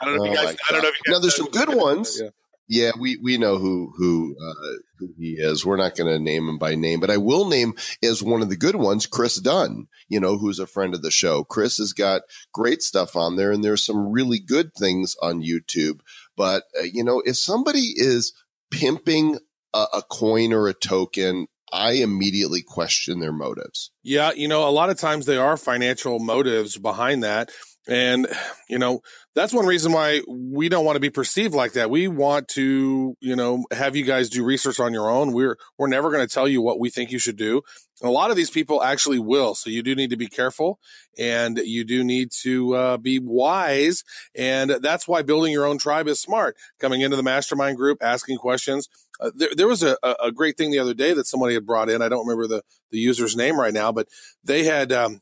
I 0.00 0.04
don't 0.04 0.16
know 0.16 0.24
if 0.24 0.28
Oh 0.28 0.30
you 0.30 0.34
guys. 0.36 0.56
I 0.68 0.72
don't 0.72 0.82
know 0.82 0.88
if 0.88 0.94
you 0.94 1.02
guys 1.04 1.12
Now, 1.12 1.18
there's 1.18 1.36
some 1.36 1.50
good 1.50 1.74
ones. 1.74 2.20
Yeah. 2.22 2.28
Yeah, 2.68 2.92
we 2.98 3.16
we 3.16 3.38
know 3.38 3.58
who 3.58 3.92
who 3.96 4.34
uh, 4.40 4.78
who 4.98 5.14
he 5.18 5.36
is. 5.38 5.64
We're 5.64 5.76
not 5.76 5.94
going 5.94 6.12
to 6.12 6.22
name 6.22 6.48
him 6.48 6.58
by 6.58 6.74
name, 6.74 6.98
but 6.98 7.10
I 7.10 7.16
will 7.16 7.46
name 7.48 7.74
as 8.02 8.22
one 8.22 8.42
of 8.42 8.48
the 8.48 8.56
good 8.56 8.76
ones, 8.76 9.06
Chris 9.06 9.40
Dunn. 9.40 9.86
You 10.08 10.20
know, 10.20 10.36
who's 10.36 10.58
a 10.58 10.66
friend 10.66 10.94
of 10.94 11.02
the 11.02 11.10
show. 11.10 11.44
Chris 11.44 11.78
has 11.78 11.92
got 11.92 12.22
great 12.52 12.82
stuff 12.82 13.14
on 13.14 13.36
there, 13.36 13.52
and 13.52 13.64
there's 13.64 13.84
some 13.84 14.10
really 14.10 14.40
good 14.40 14.74
things 14.74 15.14
on 15.22 15.42
YouTube. 15.42 16.00
But 16.36 16.64
uh, 16.78 16.84
you 16.84 17.04
know, 17.04 17.22
if 17.24 17.36
somebody 17.36 17.92
is 17.94 18.32
pimping 18.70 19.38
a, 19.72 19.86
a 19.94 20.02
coin 20.02 20.52
or 20.52 20.66
a 20.66 20.74
token, 20.74 21.46
I 21.72 21.92
immediately 21.92 22.62
question 22.62 23.20
their 23.20 23.32
motives. 23.32 23.90
Yeah, 24.02 24.32
you 24.32 24.48
know, 24.48 24.68
a 24.68 24.70
lot 24.70 24.90
of 24.90 24.98
times 24.98 25.26
there 25.26 25.44
are 25.44 25.56
financial 25.56 26.18
motives 26.18 26.78
behind 26.78 27.22
that. 27.22 27.50
And, 27.88 28.26
you 28.68 28.78
know, 28.78 29.00
that's 29.36 29.52
one 29.52 29.66
reason 29.66 29.92
why 29.92 30.22
we 30.26 30.68
don't 30.68 30.84
want 30.84 30.96
to 30.96 31.00
be 31.00 31.10
perceived 31.10 31.54
like 31.54 31.74
that. 31.74 31.88
We 31.88 32.08
want 32.08 32.48
to, 32.48 33.16
you 33.20 33.36
know, 33.36 33.64
have 33.70 33.94
you 33.94 34.04
guys 34.04 34.28
do 34.28 34.42
research 34.42 34.80
on 34.80 34.92
your 34.92 35.08
own. 35.08 35.32
We're, 35.32 35.56
we're 35.78 35.86
never 35.86 36.10
going 36.10 36.26
to 36.26 36.32
tell 36.32 36.48
you 36.48 36.60
what 36.62 36.80
we 36.80 36.90
think 36.90 37.12
you 37.12 37.20
should 37.20 37.36
do. 37.36 37.62
A 38.02 38.10
lot 38.10 38.30
of 38.30 38.36
these 38.36 38.50
people 38.50 38.82
actually 38.82 39.20
will. 39.20 39.54
So 39.54 39.70
you 39.70 39.82
do 39.82 39.94
need 39.94 40.10
to 40.10 40.16
be 40.16 40.26
careful 40.26 40.80
and 41.16 41.58
you 41.58 41.84
do 41.84 42.02
need 42.02 42.30
to 42.42 42.74
uh, 42.74 42.96
be 42.96 43.20
wise. 43.20 44.02
And 44.34 44.70
that's 44.82 45.06
why 45.06 45.22
building 45.22 45.52
your 45.52 45.66
own 45.66 45.78
tribe 45.78 46.08
is 46.08 46.20
smart. 46.20 46.56
Coming 46.80 47.02
into 47.02 47.16
the 47.16 47.22
mastermind 47.22 47.76
group, 47.76 47.98
asking 48.02 48.38
questions. 48.38 48.88
Uh, 49.20 49.30
there, 49.34 49.50
there 49.56 49.68
was 49.68 49.82
a, 49.82 49.96
a 50.02 50.32
great 50.32 50.58
thing 50.58 50.70
the 50.70 50.78
other 50.78 50.92
day 50.92 51.14
that 51.14 51.26
somebody 51.26 51.54
had 51.54 51.64
brought 51.66 51.88
in. 51.88 52.02
I 52.02 52.08
don't 52.08 52.26
remember 52.26 52.48
the, 52.48 52.62
the 52.90 52.98
user's 52.98 53.36
name 53.36 53.58
right 53.58 53.72
now, 53.72 53.92
but 53.92 54.08
they 54.44 54.64
had, 54.64 54.92
um, 54.92 55.20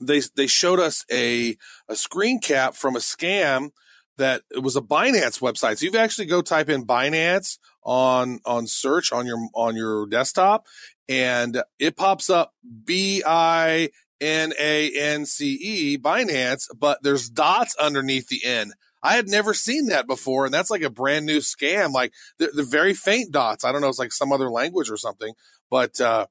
they 0.00 0.20
they 0.34 0.46
showed 0.46 0.80
us 0.80 1.04
a 1.10 1.56
a 1.88 1.96
screen 1.96 2.40
cap 2.40 2.74
from 2.74 2.96
a 2.96 3.00
scam 3.00 3.70
that 4.18 4.42
it 4.50 4.62
was 4.62 4.76
a 4.76 4.80
Binance 4.80 5.40
website. 5.40 5.78
So 5.78 5.84
you've 5.84 5.94
actually 5.94 6.26
go 6.26 6.42
type 6.42 6.68
in 6.68 6.86
Binance 6.86 7.58
on 7.82 8.40
on 8.44 8.66
search 8.66 9.12
on 9.12 9.26
your 9.26 9.38
on 9.54 9.76
your 9.76 10.06
desktop, 10.06 10.66
and 11.08 11.62
it 11.78 11.96
pops 11.96 12.30
up 12.30 12.52
B 12.84 13.22
I 13.26 13.90
N 14.20 14.52
A 14.58 14.90
N 14.90 15.26
C 15.26 15.54
E 15.54 15.98
Binance, 15.98 16.68
but 16.76 17.02
there's 17.02 17.28
dots 17.28 17.76
underneath 17.76 18.28
the 18.28 18.44
N. 18.44 18.72
I 19.02 19.14
had 19.14 19.28
never 19.28 19.54
seen 19.54 19.86
that 19.86 20.06
before, 20.06 20.46
and 20.46 20.54
that's 20.54 20.70
like 20.70 20.82
a 20.82 20.90
brand 20.90 21.26
new 21.26 21.38
scam. 21.38 21.92
Like 21.92 22.12
the, 22.38 22.48
the 22.48 22.64
very 22.64 22.94
faint 22.94 23.30
dots. 23.30 23.64
I 23.64 23.70
don't 23.70 23.80
know, 23.80 23.88
it's 23.88 23.98
like 23.98 24.12
some 24.12 24.32
other 24.32 24.50
language 24.50 24.90
or 24.90 24.96
something, 24.96 25.34
but 25.70 26.00
uh, 26.00 26.26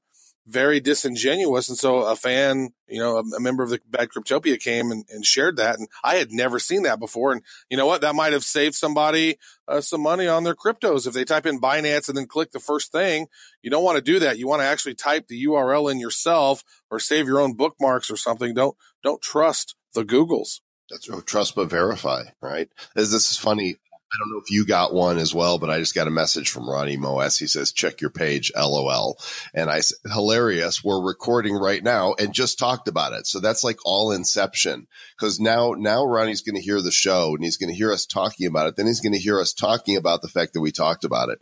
very 0.46 0.78
disingenuous. 0.80 1.68
And 1.68 1.76
so 1.76 2.02
a 2.02 2.14
fan, 2.14 2.70
you 2.86 3.00
know, 3.00 3.16
a, 3.16 3.36
a 3.36 3.40
member 3.40 3.62
of 3.62 3.70
the 3.70 3.80
Bad 3.88 4.10
Cryptopia 4.10 4.60
came 4.60 4.90
and, 4.92 5.04
and, 5.10 5.24
shared 5.26 5.56
that. 5.56 5.78
And 5.78 5.88
I 6.04 6.16
had 6.16 6.30
never 6.30 6.58
seen 6.58 6.84
that 6.84 7.00
before. 7.00 7.32
And 7.32 7.42
you 7.68 7.76
know 7.76 7.86
what? 7.86 8.00
That 8.02 8.14
might 8.14 8.32
have 8.32 8.44
saved 8.44 8.76
somebody 8.76 9.38
uh, 9.66 9.80
some 9.80 10.02
money 10.02 10.28
on 10.28 10.44
their 10.44 10.54
cryptos. 10.54 11.06
If 11.06 11.14
they 11.14 11.24
type 11.24 11.46
in 11.46 11.60
Binance 11.60 12.08
and 12.08 12.16
then 12.16 12.26
click 12.26 12.52
the 12.52 12.60
first 12.60 12.92
thing, 12.92 13.26
you 13.62 13.70
don't 13.70 13.84
want 13.84 13.96
to 13.96 14.02
do 14.02 14.20
that. 14.20 14.38
You 14.38 14.46
want 14.46 14.62
to 14.62 14.66
actually 14.66 14.94
type 14.94 15.26
the 15.26 15.44
URL 15.46 15.90
in 15.90 15.98
yourself 15.98 16.62
or 16.90 17.00
save 17.00 17.26
your 17.26 17.40
own 17.40 17.54
bookmarks 17.54 18.10
or 18.10 18.16
something. 18.16 18.54
Don't, 18.54 18.76
don't 19.02 19.20
trust 19.20 19.74
the 19.94 20.04
Googles. 20.04 20.60
That's 20.88 21.08
trust 21.24 21.56
but 21.56 21.68
verify, 21.68 22.22
right? 22.40 22.68
As 22.94 23.10
this 23.10 23.30
is 23.32 23.36
funny. 23.36 23.76
I 24.12 24.16
don't 24.18 24.32
know 24.32 24.40
if 24.42 24.50
you 24.50 24.64
got 24.64 24.94
one 24.94 25.18
as 25.18 25.34
well, 25.34 25.58
but 25.58 25.68
I 25.68 25.78
just 25.78 25.94
got 25.94 26.06
a 26.06 26.12
message 26.12 26.48
from 26.48 26.70
Ronnie 26.70 26.96
Moas. 26.96 27.38
He 27.38 27.48
says, 27.48 27.72
check 27.72 28.00
your 28.00 28.10
page, 28.10 28.52
LOL. 28.56 29.18
And 29.52 29.68
I 29.68 29.80
said, 29.80 29.98
hilarious. 30.10 30.82
We're 30.84 31.02
recording 31.02 31.54
right 31.54 31.82
now 31.82 32.14
and 32.18 32.32
just 32.32 32.58
talked 32.58 32.86
about 32.86 33.14
it. 33.14 33.26
So 33.26 33.40
that's 33.40 33.64
like 33.64 33.78
all 33.84 34.12
inception. 34.12 34.86
Cause 35.18 35.40
now, 35.40 35.74
now 35.76 36.04
Ronnie's 36.04 36.42
going 36.42 36.54
to 36.54 36.62
hear 36.62 36.80
the 36.80 36.92
show 36.92 37.34
and 37.34 37.44
he's 37.44 37.56
going 37.56 37.70
to 37.70 37.76
hear 37.76 37.92
us 37.92 38.06
talking 38.06 38.46
about 38.46 38.68
it. 38.68 38.76
Then 38.76 38.86
he's 38.86 39.00
going 39.00 39.12
to 39.12 39.18
hear 39.18 39.40
us 39.40 39.52
talking 39.52 39.96
about 39.96 40.22
the 40.22 40.28
fact 40.28 40.52
that 40.52 40.60
we 40.60 40.70
talked 40.70 41.04
about 41.04 41.28
it. 41.30 41.38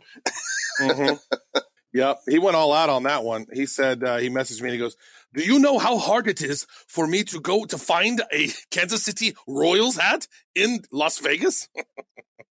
mm-hmm. 0.81 1.59
Yep. 1.95 2.19
He 2.27 2.39
went 2.39 2.57
all 2.57 2.73
out 2.73 2.89
on 2.89 3.03
that 3.03 3.23
one. 3.23 3.45
He 3.53 3.65
said, 3.65 4.03
uh, 4.03 4.17
he 4.17 4.29
messaged 4.29 4.61
me 4.61 4.67
and 4.67 4.73
he 4.73 4.79
goes, 4.79 4.97
Do 5.33 5.41
you 5.41 5.59
know 5.59 5.79
how 5.79 5.97
hard 5.97 6.27
it 6.27 6.41
is 6.41 6.67
for 6.89 7.07
me 7.07 7.23
to 7.23 7.39
go 7.39 7.63
to 7.63 7.77
find 7.77 8.21
a 8.33 8.49
Kansas 8.69 9.03
City 9.03 9.33
Royals 9.47 9.95
hat 9.95 10.27
in 10.55 10.81
Las 10.91 11.19
Vegas? 11.19 11.69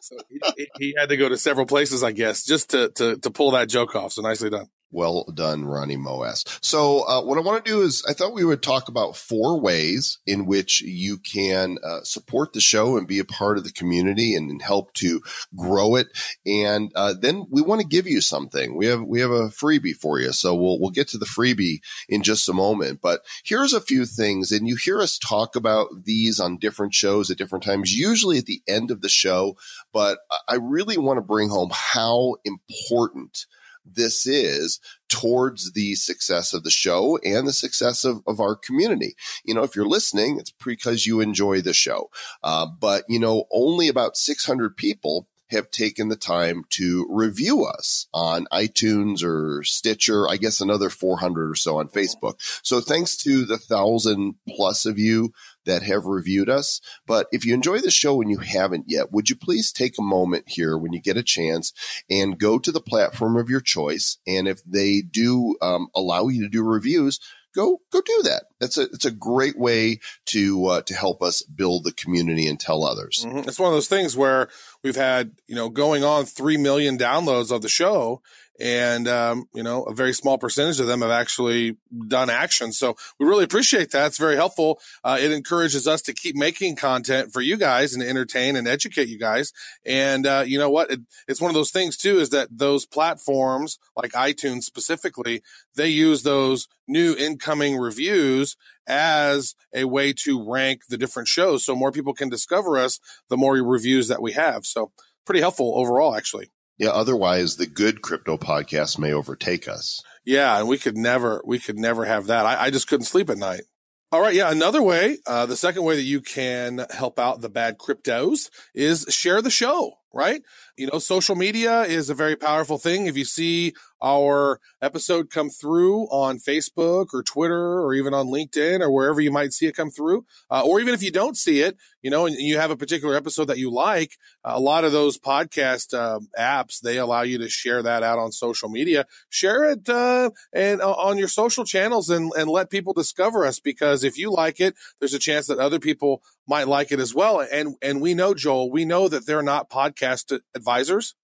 so 0.00 0.16
he, 0.56 0.68
he, 0.78 0.94
had 0.98 1.08
to 1.08 1.16
go 1.16 1.28
to 1.28 1.36
several 1.36 1.66
places, 1.66 2.02
I 2.02 2.12
guess, 2.12 2.44
just 2.44 2.70
to, 2.70 2.90
to, 2.90 3.16
to 3.18 3.30
pull 3.30 3.52
that 3.52 3.68
joke 3.68 3.94
off. 3.94 4.12
So 4.12 4.22
nicely 4.22 4.50
done. 4.50 4.68
Well 4.94 5.24
done, 5.34 5.64
Ronnie 5.64 5.96
Moas. 5.96 6.44
So, 6.62 7.00
uh, 7.08 7.20
what 7.24 7.36
I 7.36 7.40
want 7.40 7.64
to 7.64 7.68
do 7.68 7.82
is, 7.82 8.04
I 8.08 8.12
thought 8.12 8.32
we 8.32 8.44
would 8.44 8.62
talk 8.62 8.88
about 8.88 9.16
four 9.16 9.58
ways 9.58 10.20
in 10.24 10.46
which 10.46 10.82
you 10.82 11.18
can 11.18 11.78
uh, 11.82 12.04
support 12.04 12.52
the 12.52 12.60
show 12.60 12.96
and 12.96 13.08
be 13.08 13.18
a 13.18 13.24
part 13.24 13.58
of 13.58 13.64
the 13.64 13.72
community 13.72 14.36
and, 14.36 14.48
and 14.48 14.62
help 14.62 14.94
to 14.94 15.20
grow 15.56 15.96
it. 15.96 16.16
And 16.46 16.92
uh, 16.94 17.12
then 17.20 17.44
we 17.50 17.60
want 17.60 17.80
to 17.80 17.86
give 17.88 18.06
you 18.06 18.20
something. 18.20 18.76
We 18.76 18.86
have 18.86 19.02
we 19.02 19.18
have 19.18 19.32
a 19.32 19.48
freebie 19.48 19.96
for 19.96 20.20
you, 20.20 20.32
so 20.32 20.54
we'll 20.54 20.78
we'll 20.78 20.90
get 20.90 21.08
to 21.08 21.18
the 21.18 21.26
freebie 21.26 21.80
in 22.08 22.22
just 22.22 22.48
a 22.48 22.52
moment. 22.52 23.00
But 23.02 23.22
here's 23.42 23.72
a 23.72 23.80
few 23.80 24.06
things, 24.06 24.52
and 24.52 24.68
you 24.68 24.76
hear 24.76 25.00
us 25.00 25.18
talk 25.18 25.56
about 25.56 25.88
these 26.04 26.38
on 26.38 26.56
different 26.56 26.94
shows 26.94 27.32
at 27.32 27.36
different 27.36 27.64
times, 27.64 27.92
usually 27.92 28.38
at 28.38 28.46
the 28.46 28.62
end 28.68 28.92
of 28.92 29.00
the 29.00 29.08
show. 29.08 29.56
But 29.92 30.18
I 30.46 30.54
really 30.62 30.98
want 30.98 31.16
to 31.16 31.22
bring 31.22 31.48
home 31.48 31.70
how 31.72 32.36
important 32.44 33.46
this 33.84 34.26
is 34.26 34.80
towards 35.08 35.72
the 35.72 35.94
success 35.94 36.52
of 36.52 36.64
the 36.64 36.70
show 36.70 37.18
and 37.18 37.46
the 37.46 37.52
success 37.52 38.04
of, 38.04 38.22
of 38.26 38.40
our 38.40 38.56
community. 38.56 39.14
You 39.44 39.54
know, 39.54 39.62
if 39.62 39.76
you're 39.76 39.86
listening, 39.86 40.38
it's 40.38 40.52
because 40.64 41.06
you 41.06 41.20
enjoy 41.20 41.60
the 41.60 41.74
show. 41.74 42.10
Uh, 42.42 42.66
but, 42.66 43.04
you 43.08 43.18
know, 43.18 43.44
only 43.52 43.88
about 43.88 44.16
600 44.16 44.76
people 44.76 45.28
have 45.50 45.70
taken 45.70 46.08
the 46.08 46.16
time 46.16 46.64
to 46.70 47.06
review 47.10 47.64
us 47.64 48.08
on 48.12 48.46
iTunes 48.52 49.22
or 49.22 49.62
Stitcher. 49.62 50.28
I 50.28 50.36
guess 50.36 50.60
another 50.60 50.90
400 50.90 51.50
or 51.50 51.54
so 51.54 51.78
on 51.78 51.88
Facebook. 51.88 52.34
So 52.62 52.80
thanks 52.80 53.16
to 53.18 53.44
the 53.44 53.58
thousand 53.58 54.34
plus 54.48 54.86
of 54.86 54.98
you 54.98 55.32
that 55.66 55.82
have 55.82 56.06
reviewed 56.06 56.48
us. 56.48 56.80
But 57.06 57.26
if 57.32 57.44
you 57.44 57.54
enjoy 57.54 57.78
the 57.78 57.90
show 57.90 58.20
and 58.20 58.30
you 58.30 58.38
haven't 58.38 58.86
yet, 58.88 59.12
would 59.12 59.30
you 59.30 59.36
please 59.36 59.72
take 59.72 59.98
a 59.98 60.02
moment 60.02 60.44
here 60.48 60.76
when 60.76 60.92
you 60.92 61.00
get 61.00 61.16
a 61.16 61.22
chance 61.22 61.72
and 62.10 62.38
go 62.38 62.58
to 62.58 62.72
the 62.72 62.80
platform 62.80 63.36
of 63.36 63.50
your 63.50 63.60
choice? 63.60 64.18
And 64.26 64.48
if 64.48 64.62
they 64.64 65.00
do 65.00 65.56
um, 65.62 65.88
allow 65.94 66.28
you 66.28 66.42
to 66.42 66.48
do 66.48 66.62
reviews, 66.62 67.20
go 67.54 67.80
go 67.90 68.00
do 68.00 68.22
that. 68.24 68.44
That's 68.60 68.76
a 68.76 68.82
it's 68.82 69.04
a 69.04 69.10
great 69.10 69.58
way 69.58 70.00
to 70.26 70.66
uh, 70.66 70.82
to 70.82 70.94
help 70.94 71.22
us 71.22 71.42
build 71.42 71.84
the 71.84 71.92
community 71.92 72.46
and 72.46 72.58
tell 72.58 72.84
others. 72.84 73.24
Mm-hmm. 73.26 73.48
It's 73.48 73.58
one 73.58 73.68
of 73.68 73.74
those 73.74 73.88
things 73.88 74.16
where 74.16 74.48
we've 74.82 74.96
had 74.96 75.32
you 75.46 75.54
know 75.54 75.68
going 75.68 76.04
on 76.04 76.26
three 76.26 76.56
million 76.56 76.98
downloads 76.98 77.50
of 77.54 77.62
the 77.62 77.68
show, 77.68 78.20
and 78.60 79.08
um, 79.08 79.48
you 79.54 79.62
know 79.62 79.82
a 79.84 79.94
very 79.94 80.12
small 80.12 80.38
percentage 80.38 80.80
of 80.80 80.86
them 80.86 81.02
have 81.02 81.10
actually 81.10 81.76
done 82.08 82.30
action. 82.30 82.72
So 82.72 82.96
we 83.18 83.26
really 83.26 83.44
appreciate 83.44 83.90
that. 83.90 84.06
It's 84.06 84.18
very 84.18 84.36
helpful. 84.36 84.80
Uh, 85.02 85.18
it 85.20 85.32
encourages 85.32 85.86
us 85.86 86.02
to 86.02 86.12
keep 86.12 86.36
making 86.36 86.76
content 86.76 87.32
for 87.32 87.40
you 87.40 87.56
guys 87.56 87.94
and 87.94 88.02
entertain 88.02 88.56
and 88.56 88.68
educate 88.68 89.08
you 89.08 89.18
guys. 89.18 89.52
And 89.84 90.26
uh, 90.26 90.44
you 90.46 90.58
know 90.58 90.70
what? 90.70 90.90
It, 90.90 91.00
it's 91.26 91.40
one 91.40 91.50
of 91.50 91.54
those 91.54 91.70
things 91.70 91.96
too 91.96 92.18
is 92.18 92.30
that 92.30 92.48
those 92.50 92.86
platforms 92.86 93.78
like 93.96 94.12
itunes 94.12 94.62
specifically 94.64 95.42
they 95.76 95.88
use 95.88 96.22
those 96.22 96.68
new 96.86 97.14
incoming 97.16 97.76
reviews 97.76 98.56
as 98.86 99.54
a 99.74 99.84
way 99.84 100.12
to 100.12 100.42
rank 100.48 100.82
the 100.88 100.98
different 100.98 101.28
shows. 101.28 101.64
So 101.64 101.74
more 101.74 101.92
people 101.92 102.14
can 102.14 102.28
discover 102.28 102.78
us 102.78 103.00
the 103.28 103.36
more 103.36 103.54
reviews 103.54 104.08
that 104.08 104.22
we 104.22 104.32
have. 104.32 104.66
So 104.66 104.92
pretty 105.24 105.40
helpful 105.40 105.72
overall 105.76 106.14
actually 106.14 106.50
yeah, 106.78 106.90
otherwise 106.90 107.56
the 107.56 107.66
good 107.66 108.02
crypto 108.02 108.36
podcast 108.36 108.98
may 108.98 109.12
overtake 109.12 109.68
us. 109.68 110.02
Yeah, 110.24 110.58
and 110.58 110.68
we 110.68 110.78
could 110.78 110.96
never 110.96 111.42
we 111.44 111.58
could 111.58 111.78
never 111.78 112.04
have 112.04 112.26
that. 112.26 112.46
I, 112.46 112.64
I 112.64 112.70
just 112.70 112.88
couldn't 112.88 113.06
sleep 113.06 113.30
at 113.30 113.38
night. 113.38 113.62
All 114.10 114.20
right, 114.20 114.34
yeah. 114.34 114.50
Another 114.50 114.82
way, 114.82 115.18
uh, 115.26 115.46
the 115.46 115.56
second 115.56 115.82
way 115.82 115.96
that 115.96 116.02
you 116.02 116.20
can 116.20 116.86
help 116.90 117.18
out 117.18 117.40
the 117.40 117.48
bad 117.48 117.78
cryptos 117.78 118.48
is 118.74 119.06
share 119.08 119.42
the 119.42 119.50
show. 119.50 119.94
Right? 120.12 120.42
You 120.76 120.88
know, 120.92 120.98
social 120.98 121.36
media 121.36 121.82
is 121.82 122.10
a 122.10 122.14
very 122.14 122.34
powerful 122.34 122.78
thing. 122.78 123.06
If 123.06 123.16
you 123.16 123.24
see 123.24 123.74
our 124.04 124.60
episode 124.82 125.30
come 125.30 125.48
through 125.48 126.02
on 126.08 126.38
Facebook 126.38 127.06
or 127.14 127.22
Twitter 127.22 127.80
or 127.80 127.94
even 127.94 128.12
on 128.12 128.26
LinkedIn 128.26 128.80
or 128.80 128.90
wherever 128.90 129.18
you 129.18 129.32
might 129.32 129.54
see 129.54 129.66
it 129.66 129.74
come 129.74 129.90
through. 129.90 130.26
Uh, 130.50 130.62
or 130.62 130.78
even 130.78 130.92
if 130.92 131.02
you 131.02 131.10
don't 131.10 131.38
see 131.38 131.60
it, 131.60 131.78
you 132.02 132.10
know, 132.10 132.26
and 132.26 132.36
you 132.36 132.58
have 132.58 132.70
a 132.70 132.76
particular 132.76 133.16
episode 133.16 133.46
that 133.46 133.56
you 133.56 133.70
like, 133.70 134.18
a 134.44 134.60
lot 134.60 134.84
of 134.84 134.92
those 134.92 135.18
podcast 135.18 135.96
uh, 135.98 136.20
apps, 136.38 136.80
they 136.80 136.98
allow 136.98 137.22
you 137.22 137.38
to 137.38 137.48
share 137.48 137.82
that 137.82 138.02
out 138.02 138.18
on 138.18 138.30
social 138.30 138.68
media. 138.68 139.06
Share 139.30 139.64
it 139.70 139.88
uh, 139.88 140.30
and 140.52 140.82
uh, 140.82 140.92
on 140.92 141.16
your 141.16 141.28
social 141.28 141.64
channels 141.64 142.10
and, 142.10 142.30
and 142.36 142.50
let 142.50 142.68
people 142.68 142.92
discover 142.92 143.46
us 143.46 143.58
because 143.58 144.04
if 144.04 144.18
you 144.18 144.30
like 144.30 144.60
it, 144.60 144.74
there's 144.98 145.14
a 145.14 145.18
chance 145.18 145.46
that 145.46 145.58
other 145.58 145.78
people 145.78 146.22
might 146.46 146.68
like 146.68 146.92
it 146.92 147.00
as 147.00 147.14
well. 147.14 147.40
And, 147.40 147.76
and 147.80 148.02
we 148.02 148.12
know, 148.12 148.34
Joel, 148.34 148.70
we 148.70 148.84
know 148.84 149.08
that 149.08 149.24
they're 149.24 149.42
not 149.42 149.70
podcast 149.70 150.38
advisors. 150.64 151.14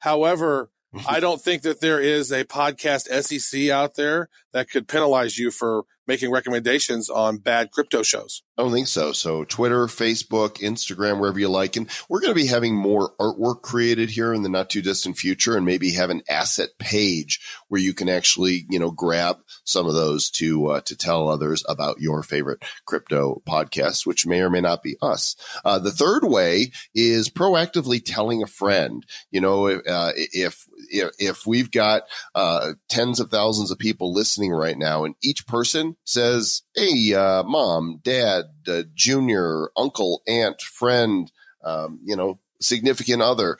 However, 0.00 0.70
I 1.08 1.20
don't 1.20 1.40
think 1.40 1.62
that 1.62 1.80
there 1.80 2.00
is 2.00 2.32
a 2.32 2.44
podcast 2.44 3.06
SEC 3.22 3.70
out 3.70 3.94
there 3.94 4.28
that 4.52 4.68
could 4.68 4.88
penalize 4.88 5.38
you 5.38 5.52
for 5.52 5.84
making 6.10 6.32
recommendations 6.32 7.08
on 7.08 7.36
bad 7.36 7.70
crypto 7.70 8.02
shows. 8.02 8.42
I 8.58 8.62
don't 8.62 8.72
think 8.72 8.88
so. 8.88 9.12
So 9.12 9.44
Twitter, 9.44 9.86
Facebook, 9.86 10.58
Instagram, 10.58 11.20
wherever 11.20 11.38
you 11.38 11.48
like. 11.48 11.76
And 11.76 11.88
we're 12.08 12.20
going 12.20 12.34
to 12.34 12.40
be 12.40 12.48
having 12.48 12.74
more 12.74 13.14
artwork 13.20 13.62
created 13.62 14.10
here 14.10 14.34
in 14.34 14.42
the 14.42 14.48
not 14.48 14.70
too 14.70 14.82
distant 14.82 15.16
future 15.16 15.56
and 15.56 15.64
maybe 15.64 15.92
have 15.92 16.10
an 16.10 16.22
asset 16.28 16.70
page 16.80 17.38
where 17.68 17.80
you 17.80 17.94
can 17.94 18.08
actually, 18.08 18.66
you 18.68 18.80
know, 18.80 18.90
grab 18.90 19.36
some 19.62 19.86
of 19.86 19.94
those 19.94 20.30
to, 20.30 20.66
uh, 20.66 20.80
to 20.80 20.96
tell 20.96 21.28
others 21.28 21.62
about 21.68 22.00
your 22.00 22.24
favorite 22.24 22.64
crypto 22.86 23.40
podcasts, 23.48 24.04
which 24.04 24.26
may 24.26 24.40
or 24.40 24.50
may 24.50 24.60
not 24.60 24.82
be 24.82 24.96
us. 25.00 25.36
Uh, 25.64 25.78
the 25.78 25.92
third 25.92 26.24
way 26.24 26.72
is 26.92 27.30
proactively 27.30 28.02
telling 28.04 28.42
a 28.42 28.48
friend, 28.48 29.06
you 29.30 29.40
know, 29.40 29.68
uh, 29.68 30.12
if, 30.16 30.66
if, 30.90 31.10
if 31.20 31.46
we've 31.46 31.70
got, 31.70 32.02
uh, 32.34 32.72
tens 32.88 33.20
of 33.20 33.30
thousands 33.30 33.70
of 33.70 33.78
people 33.78 34.12
listening 34.12 34.50
right 34.50 34.76
now 34.76 35.04
and 35.04 35.14
each 35.22 35.46
person 35.46 35.96
says, 36.10 36.62
Hey, 36.74 37.14
uh, 37.14 37.42
mom, 37.44 38.00
dad, 38.02 38.46
uh, 38.68 38.82
junior, 38.94 39.70
uncle, 39.76 40.22
aunt, 40.26 40.60
friend, 40.60 41.30
um, 41.64 42.00
you 42.04 42.16
know, 42.16 42.38
significant 42.60 43.22
other, 43.22 43.58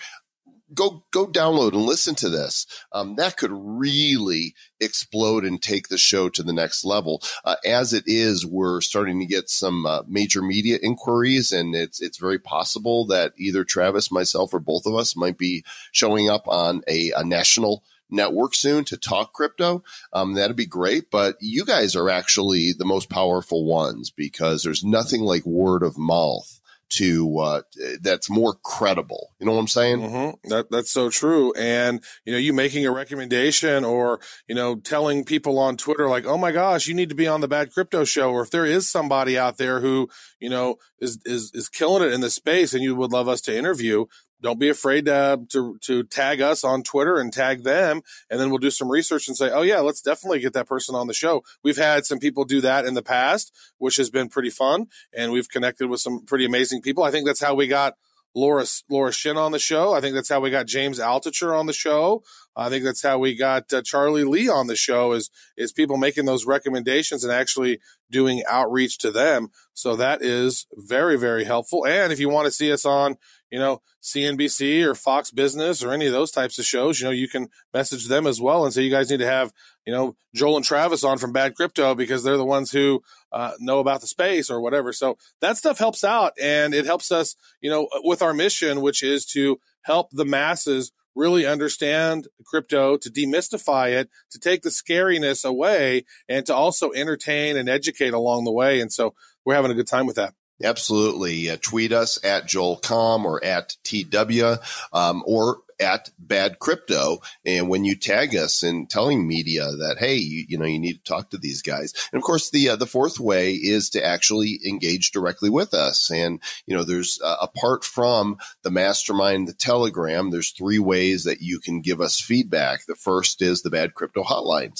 go 0.73 1.05
go 1.11 1.27
download 1.27 1.73
and 1.73 1.83
listen 1.83 2.15
to 2.17 2.29
this. 2.29 2.67
Um, 2.93 3.17
that 3.17 3.37
could 3.37 3.51
really 3.53 4.55
explode 4.81 5.45
and 5.45 5.61
take 5.61 5.89
the 5.89 5.99
show 5.99 6.29
to 6.31 6.43
the 6.43 6.53
next 6.53 6.85
level. 6.85 7.23
Uh, 7.45 7.57
as 7.65 7.93
it 7.93 8.05
is, 8.07 8.47
we're 8.47 8.81
starting 8.81 9.21
to 9.21 9.27
get 9.27 9.49
some 9.49 9.87
uh, 9.87 10.03
major 10.07 10.43
media 10.43 10.79
inquiries, 10.83 11.53
and 11.53 11.75
it's 11.75 12.01
it's 12.01 12.19
very 12.19 12.39
possible 12.39 13.07
that 13.07 13.33
either 13.37 13.65
Travis, 13.65 14.13
myself, 14.13 14.55
or 14.55 14.61
both 14.61 14.87
of 14.87 14.95
us 14.95 15.17
might 15.17 15.39
be 15.39 15.65
showing 15.93 16.31
up 16.31 16.47
on 16.47 16.83
a, 16.89 17.13
a 17.17 17.25
national 17.25 17.83
network 18.13 18.55
soon 18.55 18.85
to 18.85 18.97
talk 18.97 19.33
crypto, 19.33 19.83
um, 20.13 20.35
that'd 20.35 20.57
be 20.57 20.67
great. 20.67 21.11
But 21.11 21.37
you 21.41 21.65
guys 21.65 21.97
are 21.97 22.11
actually 22.11 22.73
the 22.73 22.85
most 22.85 23.09
powerful 23.09 23.65
ones 23.65 24.11
because 24.11 24.63
there's 24.63 24.85
nothing 24.85 25.23
like 25.23 25.45
word 25.45 25.83
of 25.83 25.99
mouth 25.99 26.61
to 26.91 27.39
uh, 27.39 27.63
that's 28.01 28.29
more 28.29 28.55
credible. 28.65 29.31
You 29.39 29.47
know 29.47 29.53
what 29.53 29.61
I'm 29.61 29.69
saying? 29.69 30.01
Mm-hmm. 30.01 30.49
That 30.49 30.71
that's 30.71 30.91
so 30.91 31.09
true. 31.09 31.53
And 31.55 32.03
you 32.25 32.33
know, 32.33 32.39
you 32.39 32.53
making 32.53 32.85
a 32.85 32.91
recommendation 32.91 33.85
or 33.85 34.21
you 34.49 34.55
know 34.55 34.77
telling 34.77 35.25
people 35.25 35.59
on 35.59 35.77
Twitter 35.77 36.09
like, 36.09 36.27
"Oh 36.27 36.37
my 36.37 36.53
gosh, 36.53 36.89
you 36.89 36.95
need 36.95 37.09
to 37.09 37.15
be 37.15 37.29
on 37.29 37.41
the 37.41 37.49
Bad 37.49 37.73
Crypto 37.73 38.05
Show," 38.05 38.33
or 38.33 38.43
if 38.43 38.51
there 38.51 38.67
is 38.67 38.91
somebody 38.91 39.39
out 39.39 39.57
there 39.57 39.81
who 39.81 40.09
you 40.41 40.51
know 40.51 40.77
is 40.99 41.21
is 41.25 41.53
is 41.55 41.69
killing 41.69 42.03
it 42.03 42.13
in 42.13 42.21
the 42.21 42.31
space 42.31 42.75
and 42.75 42.83
you 42.83 42.97
would 42.97 43.13
love 43.13 43.29
us 43.29 43.41
to 43.43 43.57
interview, 43.57 44.07
don't 44.41 44.59
be 44.59 44.69
afraid 44.69 45.07
to, 45.07 45.41
to, 45.51 45.79
to 45.83 46.03
tag 46.05 46.41
us 46.41 46.65
on 46.65 46.83
Twitter 46.83 47.19
and 47.19 47.33
tag 47.33 47.65
them, 47.65 48.03
and 48.29 48.41
then 48.41 48.51
we'll 48.51 48.59
do 48.59 48.71
some 48.71 48.91
research 48.91 49.29
and 49.29 49.37
say, 49.37 49.51
oh 49.51 49.63
yeah, 49.63 49.81
let's 49.81 50.03
definitely 50.03 50.41
get 50.41 50.53
that 50.55 50.69
person 50.69 50.95
on 50.95 51.07
the 51.07 51.15
show. 51.15 51.43
We've 51.63 51.77
had 51.77 52.07
some 52.07 52.19
people 52.19 52.45
do 52.45 52.61
that 52.61 52.85
in 52.85 52.95
the 52.95 53.03
past, 53.03 53.55
which 53.79 53.97
has 53.97 54.11
been 54.11 54.29
pretty 54.29 54.51
fun, 54.51 54.87
and 55.13 55.33
we've 55.33 55.49
connected 55.49 55.89
with 55.89 56.01
some 56.01 56.25
pretty 56.25 56.45
amazing 56.45 56.83
people. 56.83 57.05
I 57.05 57.11
think 57.11 57.27
that's 57.27 57.43
how 57.43 57.55
we 57.55 57.67
got 57.67 57.95
Laura 58.35 58.65
Laura 58.89 59.13
Shin 59.13 59.37
on 59.37 59.53
the 59.53 59.59
show. 59.59 59.93
I 59.93 60.01
think 60.01 60.15
that's 60.15 60.29
how 60.29 60.41
we 60.41 60.51
got 60.51 60.67
James 60.67 61.01
Altucher 61.01 61.59
on 61.59 61.67
the 61.67 61.73
show. 61.73 62.23
I 62.55 62.69
think 62.69 62.85
that's 62.85 63.03
how 63.03 63.19
we 63.19 63.35
got 63.35 63.73
uh, 63.73 63.83
Charlie 63.83 64.25
Lee 64.25 64.49
on 64.49 64.67
the 64.67 64.77
show. 64.77 65.13
Is 65.13 65.31
is 65.57 65.73
people 65.73 65.97
making 65.97 66.27
those 66.27 66.47
recommendations 66.47 67.25
and 67.25 67.33
actually 67.33 67.81
doing 68.11 68.43
outreach 68.49 68.99
to 68.99 69.11
them. 69.11 69.49
So 69.75 69.97
that 69.97 70.23
is 70.23 70.67
very 70.75 71.17
very 71.19 71.45
helpful. 71.45 71.87
And 71.87 72.13
if 72.13 72.21
you 72.21 72.29
want 72.29 72.47
to 72.47 72.53
see 72.53 72.73
us 72.73 72.85
on 72.85 73.17
you 73.51 73.59
know, 73.59 73.83
CNBC 74.03 74.85
or 74.85 74.95
Fox 74.95 75.31
Business 75.31 75.83
or 75.83 75.93
any 75.93 76.07
of 76.07 76.13
those 76.13 76.31
types 76.31 76.59
of 76.59 76.65
shows, 76.65 77.01
you 77.01 77.07
know, 77.07 77.13
you 77.13 77.29
can 77.29 77.49
message 77.75 78.07
them 78.07 78.27
as 78.27 78.41
well 78.41 78.65
and 78.65 78.73
say 78.73 78.83
you 78.83 78.91
guys 78.91 79.11
need 79.11 79.19
to 79.19 79.27
have, 79.27 79.53
you 79.85 79.93
know, 79.93 80.15
Joel 80.35 80.57
and 80.57 80.65
Travis 80.65 81.05
on 81.05 81.19
from 81.19 81.33
Bad 81.33 81.55
Crypto 81.55 81.95
because 81.95 82.23
they're 82.23 82.37
the 82.37 82.45
ones 82.45 82.71
who 82.71 83.03
uh, 83.33 83.53
know 83.59 83.81
about 83.81 84.01
the 84.01 84.07
space 84.07 84.51
or 84.51 84.61
whatever. 84.61 84.93
So 84.93 85.19
that 85.41 85.57
stuff 85.57 85.79
helps 85.79 86.05
out 86.05 86.33
and 86.41 86.75
it 86.75 86.87
helps 86.87 87.11
us, 87.11 87.37
you 87.61 87.71
know, 87.71 87.89
with 88.05 88.23
our 88.23 88.33
mission, 88.33 88.81
which 88.81 89.03
is 89.03 89.27
to 89.27 89.59
help 89.83 90.11
the 90.11 90.25
masses 90.25 90.93
really 91.15 91.45
understand 91.45 92.29
crypto, 92.45 92.97
to 92.97 93.11
demystify 93.11 93.91
it, 93.91 94.09
to 94.31 94.39
take 94.39 94.63
the 94.63 94.71
scariness 94.71 95.45
away, 95.45 96.05
and 96.29 96.47
to 96.47 96.55
also 96.55 96.93
entertain 96.93 97.57
and 97.57 97.69
educate 97.69 98.15
along 98.15 98.45
the 98.45 98.53
way. 98.53 98.81
And 98.81 98.93
so 98.93 99.15
we're 99.45 99.55
having 99.55 99.71
a 99.71 99.75
good 99.75 99.89
time 99.89 100.07
with 100.07 100.17
that. 100.17 100.35
Absolutely. 100.63 101.51
Uh, 101.51 101.57
tweet 101.61 101.93
us 101.93 102.23
at 102.25 102.47
JoelComm 102.47 103.25
or 103.25 103.43
at 103.45 103.77
TW 103.85 104.61
um, 104.93 105.23
or 105.27 105.63
at 105.81 106.11
bad 106.19 106.59
crypto. 106.59 107.21
And 107.45 107.69
when 107.69 107.85
you 107.85 107.97
tag 107.97 108.37
us 108.37 108.63
and 108.63 108.89
telling 108.89 109.27
media 109.27 109.65
that 109.73 109.97
hey 109.99 110.15
you, 110.17 110.45
you 110.49 110.59
know 110.59 110.67
you 110.67 110.79
need 110.79 111.03
to 111.03 111.03
talk 111.03 111.31
to 111.31 111.39
these 111.39 111.63
guys. 111.63 111.95
And 112.13 112.21
of 112.21 112.25
course 112.25 112.51
the 112.51 112.69
uh, 112.69 112.77
the 112.77 112.87
fourth 112.87 113.19
way 113.19 113.55
is 113.55 113.89
to 113.91 114.05
actually 114.05 114.61
engage 114.67 115.11
directly 115.11 115.49
with 115.49 115.73
us. 115.75 116.11
And 116.11 116.41
you 116.67 116.77
know 116.77 116.85
there's 116.85 117.19
uh, 117.25 117.37
apart 117.41 117.83
from 117.85 118.37
the 118.63 118.71
mastermind 118.71 119.49
the 119.49 119.55
telegram 119.55 120.31
there's 120.31 120.51
three 120.51 120.79
ways 120.79 121.25
that 121.25 121.41
you 121.41 121.59
can 121.59 121.81
give 121.81 122.03
us 122.03 122.21
feedback. 122.21 122.85
The 122.87 122.95
first 122.95 123.41
is 123.43 123.63
the 123.63 123.71
bad 123.71 123.95
crypto 123.95 124.23
hotline 124.23 124.75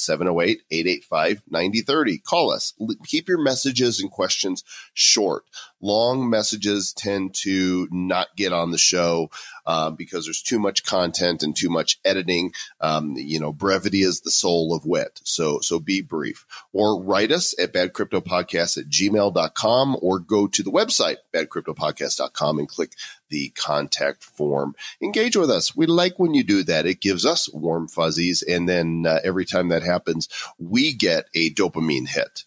708-885-9030 0.71 2.23
call 2.23 2.53
us. 2.53 2.75
Keep 3.07 3.29
your 3.29 3.43
messages 3.43 4.01
and 4.01 4.11
questions 4.11 4.63
short 4.93 5.45
long 5.81 6.29
messages 6.29 6.93
tend 6.93 7.35
to 7.35 7.89
not 7.91 8.29
get 8.37 8.53
on 8.53 8.71
the 8.71 8.79
show 8.79 9.31
uh, 9.67 9.91
because 9.91 10.25
there's 10.25 10.43
too 10.43 10.59
much 10.59 10.85
content 10.85 11.43
and 11.43 11.57
too 11.57 11.71
much 11.71 11.99
editing. 12.05 12.53
Um, 12.81 13.15
you 13.17 13.41
know, 13.41 13.53
brevity 13.53 14.03
is 14.03 14.21
the 14.21 14.31
soul 14.31 14.75
of 14.75 14.85
wit. 14.85 15.21
So, 15.25 15.61
so 15.61 15.81
be 15.81 16.01
brief 16.01 16.47
or 16.73 17.03
write 17.03 17.33
us 17.33 17.55
at 17.59 17.73
badcryptopodcast 17.73 18.79
at 18.79 18.89
gmail.com 18.89 19.97
or 20.01 20.19
go 20.19 20.47
to 20.47 20.63
the 20.63 20.73
website, 20.73 21.17
badcryptopodcast.com 21.33 22.59
and 22.59 22.69
click 22.69 22.95
the 23.29 23.51
contact 23.51 24.25
form. 24.25 24.75
Engage 25.01 25.37
with 25.37 25.51
us. 25.51 25.75
We 25.75 25.87
like 25.87 26.19
when 26.19 26.35
you 26.35 26.45
do 26.45 26.65
that. 26.65 26.87
It 26.87 27.01
gives 27.01 27.25
us 27.25 27.53
warm 27.53 27.89
fuzzies. 27.89 28.43
And 28.43 28.69
then 28.69 29.07
uh, 29.07 29.21
every 29.25 29.45
time 29.45 29.69
that 29.69 29.83
happens, 29.83 30.29
we 30.59 30.93
get 30.93 31.27
a 31.35 31.51
dopamine 31.55 32.09
hit 32.09 32.45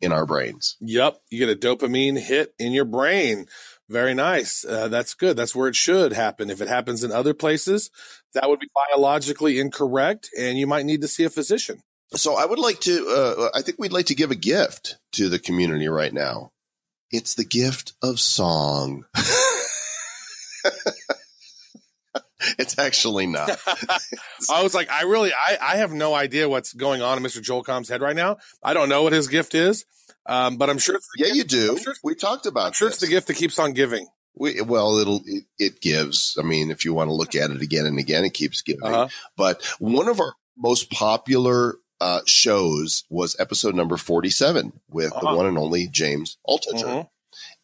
in 0.00 0.12
our 0.12 0.26
brains. 0.26 0.76
Yep. 0.80 1.18
You 1.30 1.46
get 1.46 1.56
a 1.56 1.58
dopamine 1.58 2.18
hit 2.18 2.54
in 2.58 2.72
your 2.72 2.84
brain. 2.84 3.46
Very 3.88 4.14
nice. 4.14 4.64
Uh, 4.64 4.88
that's 4.88 5.14
good. 5.14 5.36
That's 5.36 5.54
where 5.54 5.68
it 5.68 5.76
should 5.76 6.12
happen. 6.12 6.50
If 6.50 6.60
it 6.60 6.68
happens 6.68 7.04
in 7.04 7.12
other 7.12 7.34
places, 7.34 7.90
that 8.34 8.48
would 8.48 8.60
be 8.60 8.70
biologically 8.74 9.60
incorrect 9.60 10.28
and 10.38 10.58
you 10.58 10.66
might 10.66 10.86
need 10.86 11.02
to 11.02 11.08
see 11.08 11.24
a 11.24 11.30
physician. 11.30 11.82
So 12.14 12.36
I 12.36 12.44
would 12.44 12.58
like 12.58 12.80
to, 12.80 13.06
uh, 13.08 13.48
I 13.54 13.62
think 13.62 13.78
we'd 13.78 13.92
like 13.92 14.06
to 14.06 14.14
give 14.14 14.30
a 14.30 14.36
gift 14.36 14.96
to 15.12 15.28
the 15.28 15.38
community 15.38 15.88
right 15.88 16.12
now. 16.12 16.52
It's 17.10 17.34
the 17.34 17.44
gift 17.44 17.94
of 18.02 18.18
song. 18.18 19.04
it's 22.58 22.78
actually 22.78 23.26
not. 23.26 23.50
I 24.50 24.62
was 24.62 24.74
like, 24.74 24.90
I 24.90 25.02
really, 25.02 25.32
I, 25.32 25.58
I 25.60 25.76
have 25.76 25.92
no 25.92 26.14
idea 26.14 26.48
what's 26.48 26.72
going 26.72 27.02
on 27.02 27.18
in 27.18 27.24
Mr. 27.24 27.42
Joel 27.42 27.62
Comm's 27.62 27.88
head 27.88 28.00
right 28.00 28.16
now. 28.16 28.38
I 28.62 28.74
don't 28.74 28.88
know 28.88 29.02
what 29.02 29.12
his 29.12 29.28
gift 29.28 29.54
is, 29.54 29.84
um, 30.26 30.56
but 30.56 30.70
I'm 30.70 30.78
sure. 30.78 30.98
yeah, 31.16 31.26
gift. 31.26 31.36
you 31.36 31.44
do. 31.44 31.78
Sure 31.78 31.94
we 32.02 32.14
talked 32.14 32.46
about. 32.46 32.66
I'm 32.66 32.72
sure 32.72 32.88
this. 32.88 32.96
it's 32.96 33.06
the 33.06 33.10
gift 33.10 33.26
that 33.28 33.34
keeps 33.34 33.58
on 33.58 33.72
giving. 33.72 34.06
We, 34.38 34.60
well, 34.60 34.98
it'll 34.98 35.22
it, 35.24 35.44
it, 35.58 35.80
gives. 35.80 36.36
I 36.38 36.42
mean, 36.42 36.70
if 36.70 36.84
you 36.84 36.92
want 36.92 37.08
to 37.08 37.14
look 37.14 37.34
at 37.34 37.50
it 37.50 37.62
again 37.62 37.86
and 37.86 37.98
again, 37.98 38.24
it 38.24 38.34
keeps 38.34 38.60
giving. 38.62 38.84
Uh-huh. 38.84 39.08
But 39.36 39.64
one 39.78 40.08
of 40.08 40.20
our 40.20 40.34
most 40.58 40.90
popular 40.90 41.76
uh, 42.00 42.20
shows 42.26 43.04
was 43.08 43.34
episode 43.38 43.74
number 43.74 43.96
forty-seven 43.96 44.72
with 44.90 45.12
uh-huh. 45.12 45.30
the 45.30 45.36
one 45.36 45.46
and 45.46 45.56
only 45.56 45.88
James 45.88 46.36
Altucher, 46.46 46.84
uh-huh. 46.84 47.04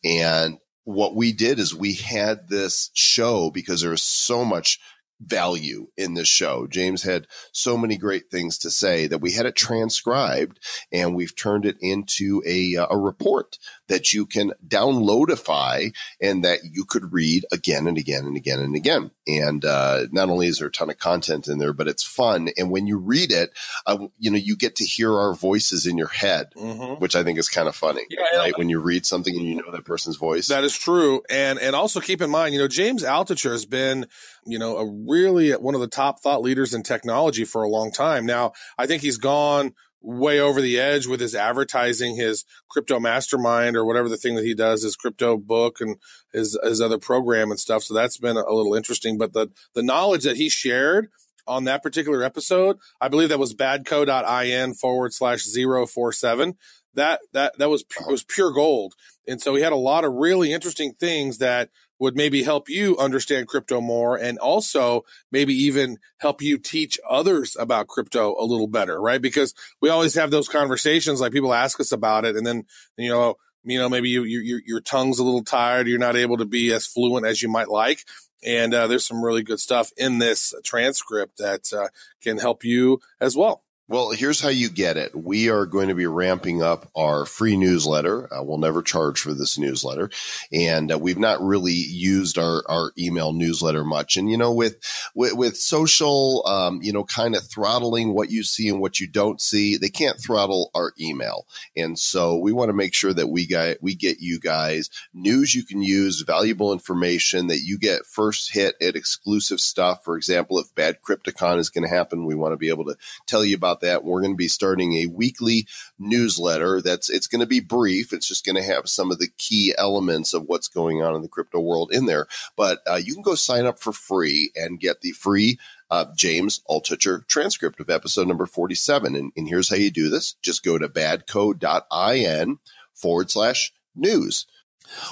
and 0.03 0.59
what 0.85 1.15
we 1.15 1.33
did 1.33 1.59
is 1.59 1.75
we 1.75 1.95
had 1.95 2.49
this 2.49 2.91
show 2.95 3.51
because 3.51 3.81
there 3.81 3.91
was 3.91 4.03
so 4.03 4.45
much 4.45 4.81
value 5.25 5.89
in 5.97 6.15
this 6.15 6.29
show. 6.29 6.67
James 6.67 7.03
had 7.03 7.27
so 7.53 7.77
many 7.77 7.97
great 7.97 8.31
things 8.31 8.59
to 8.59 8.71
say 8.71 9.07
that 9.07 9.21
we 9.21 9.33
had 9.33 9.47
it 9.47 9.57
transcribed 9.57 10.59
and 10.91 11.15
we've 11.15 11.37
turned 11.37 11.65
it 11.65 11.77
into 11.81 12.43
a, 12.47 12.77
uh, 12.77 12.87
a 12.91 12.99
report 12.99 13.59
that 13.89 14.13
you 14.13 14.27
can 14.27 14.53
downloadify 14.67 15.95
and 16.21 16.45
that 16.45 16.61
you 16.71 16.85
could 16.85 17.13
read 17.13 17.45
again 17.53 17.87
and 17.87 17.99
again 17.99 18.25
and 18.25 18.37
again 18.37 18.59
and 18.59 18.75
again. 18.75 19.11
And 19.27 19.65
uh, 19.65 20.07
not 20.11 20.29
only 20.29 20.49
is 20.49 20.59
there 20.59 20.69
a 20.69 20.73
ton 20.73 20.91
of 20.91 20.99
content 20.99 21.47
in 21.47 21.59
there, 21.59 21.73
but 21.73 21.89
it's 21.89 22.03
fun. 22.03 22.49
And 22.57 22.71
when 22.71 22.87
you 22.87 22.99
read 22.99 23.31
it, 23.31 23.51
uh, 23.87 24.07
you 24.19 24.31
know, 24.31 24.39
you 24.39 24.57
get 24.57 24.77
to 24.77 24.85
hear 24.85 25.13
our 25.17 25.35
voices 25.35 25.87
in 25.87 25.97
your 25.97 26.09
head, 26.09 26.53
mm-hmm. 26.57 27.01
which 27.01 27.15
I 27.15 27.23
think 27.23 27.39
is 27.39 27.49
kind 27.49 27.69
of 27.69 27.77
funny. 27.77 28.03
Yeah, 28.11 28.39
right? 28.39 28.57
When 28.59 28.69
you 28.69 28.81
read 28.81 29.07
something 29.07 29.37
and 29.37 29.47
you 29.47 29.57
know 29.57 29.71
that 29.71 29.85
person's 29.85 30.17
voice. 30.17 30.49
That 30.49 30.65
is 30.65 30.77
true. 30.77 31.23
And 31.31 31.59
and 31.59 31.77
also 31.77 32.01
keep 32.01 32.21
in 32.21 32.31
mind, 32.31 32.55
you 32.55 32.61
know, 32.61 32.69
James 32.69 33.05
Altucher 33.05 33.53
has 33.53 33.67
been, 33.67 34.07
you 34.47 34.59
know, 34.59 34.77
a 34.77 34.87
really 35.09 35.53
uh, 35.53 35.59
one 35.59 35.75
of 35.75 35.81
the 35.81 35.89
top 35.89 36.21
thought 36.21 36.43
leaders 36.43 36.75
in 36.75 36.83
technology 36.83 37.45
for 37.45 37.63
a 37.63 37.69
long 37.69 37.93
time. 37.93 38.27
Now, 38.27 38.53
I 38.79 38.87
think 38.87 39.03
he's 39.03 39.19
gone 39.19 39.75
way 40.01 40.41
over 40.41 40.61
the 40.61 40.81
edge 40.81 41.07
with 41.07 41.21
his 41.21 41.35
advertising, 41.35 42.17
his 42.17 42.45
crypto 42.69 42.99
mastermind 42.99 43.77
or 43.77 43.85
whatever 43.85 44.09
the 44.09 44.17
thing 44.17 44.35
that 44.35 44.45
he 44.45 44.55
does, 44.55 44.83
his 44.83 44.97
crypto 44.97 45.37
book 45.37 45.81
and 45.81 45.97
his 46.33 46.59
his 46.65 46.81
other 46.81 46.99
program 46.99 47.51
and 47.51 47.61
stuff. 47.61 47.85
So 47.85 47.95
that's 47.95 48.19
been 48.19 48.37
a 48.37 48.53
little 48.53 48.75
interesting. 48.75 49.17
But 49.17 49.33
the 49.33 49.49
the 49.75 49.83
knowledge 49.83 50.25
that 50.25 50.37
he 50.37 50.49
shared 50.49 51.09
on 51.47 51.65
that 51.65 51.83
particular 51.83 52.23
episode, 52.23 52.79
I 53.01 53.09
believe 53.09 53.29
that 53.29 53.39
was 53.39 53.55
badco.in 53.55 54.75
forward 54.75 55.13
slash 55.13 55.45
zero 55.45 55.87
four 55.87 56.13
seven. 56.13 56.55
That 56.95 57.21
that 57.33 57.57
that 57.59 57.71
was 57.71 57.85
was 58.07 58.25
pure 58.25 58.53
gold. 58.53 58.95
And 59.27 59.41
so 59.41 59.55
he 59.55 59.63
had 59.63 59.73
a 59.73 59.77
lot 59.77 60.05
of 60.05 60.13
really 60.15 60.53
interesting 60.53 60.95
things 60.99 61.39
that 61.39 61.71
would 62.03 62.17
maybe 62.17 62.43
help 62.43 62.69
you 62.69 62.99
understand 62.99 63.47
crypto 63.47 63.81
more 63.81 64.17
and 64.17 64.37
also 64.41 65.05
maybe 65.31 65.55
even 65.55 65.97
help 66.19 66.43
you 66.43 66.59
teach 66.59 66.99
others 67.09 67.57
about 67.57 67.87
crypto 67.87 68.35
a 68.41 68.45
little 68.45 68.67
better, 68.67 69.01
right? 69.01 69.23
Because 69.23 69.55
we 69.81 69.89
always 69.89 70.17
have 70.17 70.33
those 70.33 70.49
conversations 70.49 71.21
like 71.21 71.31
people 71.31 71.55
ask 71.55 71.79
us 71.79 71.93
about 71.93 72.25
it 72.25 72.35
and 72.35 72.45
then, 72.45 72.65
you 72.97 73.09
know, 73.09 73.37
you 73.63 73.79
know, 73.79 73.89
maybe 73.89 74.09
you, 74.09 74.25
you, 74.25 74.61
your 74.67 74.81
tongue's 74.81 75.21
a 75.21 75.25
little 75.25 75.45
tired. 75.45 75.87
You're 75.87 76.01
not 76.01 76.17
able 76.17 76.39
to 76.39 76.45
be 76.45 76.73
as 76.73 76.89
fluent 76.89 77.25
as 77.25 77.41
you 77.41 77.49
might 77.49 77.69
like. 77.69 78.01
And 78.45 78.75
uh, 78.75 78.89
there's 78.89 79.07
some 79.07 79.25
really 79.25 79.45
good 79.45 79.61
stuff 79.61 79.93
in 79.97 80.19
this 80.19 80.53
transcript 80.65 81.39
that 81.39 81.73
uh, 81.73 81.87
can 82.21 82.37
help 82.37 82.65
you 82.65 82.99
as 83.21 83.37
well. 83.37 83.63
Well, 83.89 84.13
here's 84.13 84.41
how 84.41 84.49
you 84.49 84.71
get 84.71 84.97
it. 84.97 85.15
We 85.15 85.51
are 85.51 85.67
going 85.67 85.89
to 85.89 85.95
be 85.95 86.07
ramping 86.07 86.63
up 86.63 86.89
our 86.97 87.27
free 87.27 87.57
newsletter. 87.57 88.33
Uh, 88.33 88.43
we'll 88.43 88.57
never 88.57 88.81
charge 88.81 89.21
for 89.21 89.35
this 89.35 89.59
newsletter. 89.59 90.09
And 90.51 90.93
uh, 90.93 90.99
we've 90.99 91.19
not 91.19 91.43
really 91.43 91.73
used 91.73 92.39
our, 92.39 92.63
our 92.69 92.93
email 92.97 93.33
newsletter 93.33 93.85
much. 93.85 94.17
And, 94.17 94.31
you 94.31 94.39
know, 94.39 94.53
with, 94.53 94.77
with, 95.17 95.35
with 95.35 95.57
social, 95.57 96.47
um, 96.47 96.81
you 96.81 96.93
know, 96.93 97.05
kind 97.05 97.35
of 97.35 97.45
throttling 97.45 98.15
what 98.15 98.31
you 98.31 98.45
see 98.45 98.69
and 98.69 98.81
what 98.81 99.01
you 99.01 99.09
don't 99.09 99.41
see, 99.43 99.77
they 99.77 99.91
can't 99.91 100.19
throttle 100.19 100.71
our 100.75 100.93
email. 100.99 101.47
And 101.77 101.99
so 101.99 102.39
we 102.39 102.53
want 102.53 102.69
to 102.71 102.75
make 102.75 102.95
sure 102.95 103.13
that 103.13 103.29
we 103.29 103.47
get, 103.47 103.83
we 103.83 103.97
get 103.97 104.21
you 104.21 104.39
guys 104.39 104.89
news 105.13 105.55
you 105.55 105.65
can 105.65 105.83
use, 105.83 106.23
valuable 106.23 106.73
information 106.73 107.49
that 107.49 107.61
you 107.61 107.79
get 107.79 108.07
first 108.07 108.55
hit 108.55 108.77
at 108.81 108.97
exclusive 108.97 109.61
stuff. 109.61 110.05
For 110.05 110.17
example, 110.17 110.61
if 110.61 110.75
Bad 110.75 111.03
CryptoCon 111.03 111.59
is 111.59 111.69
going 111.69 111.85
to 111.85 111.95
happen, 111.95 112.25
we 112.25 112.37
want 112.37 112.53
to 112.53 112.57
be 112.57 112.71
able 112.71 112.85
to 112.85 112.97
tell 113.27 113.45
you 113.45 113.57
about 113.57 113.82
that. 113.83 114.05
We're 114.05 114.23
going 114.23 114.33
to 114.33 114.37
be 114.37 114.49
starting 114.49 114.95
a 114.95 115.07
weekly 115.07 115.67
newsletter 115.99 116.81
that's 116.81 117.11
it's 117.11 117.27
going 117.27 117.41
to 117.41 117.47
be 117.47 117.61
brief. 117.61 118.13
It's 118.13 118.27
just 118.27 118.45
going 118.45 118.57
to 118.57 118.63
have 118.63 118.89
some 118.89 119.11
of 119.11 119.19
the 119.19 119.29
key 119.39 119.75
elements 119.77 120.35
of 120.35 120.45
what's 120.47 120.69
going 120.69 121.03
on 121.03 121.15
in 121.15 121.23
the 121.23 121.29
crypto 121.29 121.61
world 121.61 121.93
in 121.93 122.07
there. 122.07 122.27
But 122.57 122.81
uh, 122.87 122.97
you 122.97 123.15
can 123.15 123.23
go 123.23 123.35
sign 123.35 123.67
up 123.67 123.79
for 123.79 123.93
free 123.93 124.51
and 124.57 124.81
get 124.81 125.01
the 125.01 125.13
free 125.13 125.59
uh, 125.91 126.07
James 126.17 126.63
Altucher 126.69 127.27
transcript 127.29 127.79
of 127.79 127.91
episode 127.91 128.27
number 128.27 128.47
47. 128.47 129.15
And, 129.15 129.33
and 129.37 129.49
here's 129.49 129.69
how 129.69 129.77
you 129.77 129.91
do 129.91 130.09
this. 130.09 130.35
Just 130.43 130.65
go 130.65 130.79
to 130.79 130.89
badco.in 130.89 132.59
forward 132.95 133.31
slash 133.31 133.73
news. 133.95 134.47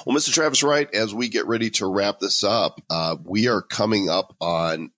Well, 0.04 0.16
Mr. 0.16 0.32
Travis 0.32 0.62
Wright, 0.62 0.92
as 0.94 1.14
we 1.14 1.28
get 1.28 1.46
ready 1.46 1.70
to 1.70 1.86
wrap 1.86 2.18
this 2.18 2.42
up, 2.42 2.80
uh, 2.90 3.16
we 3.22 3.48
are 3.48 3.62
coming 3.62 4.08
up 4.08 4.34
on 4.40 4.90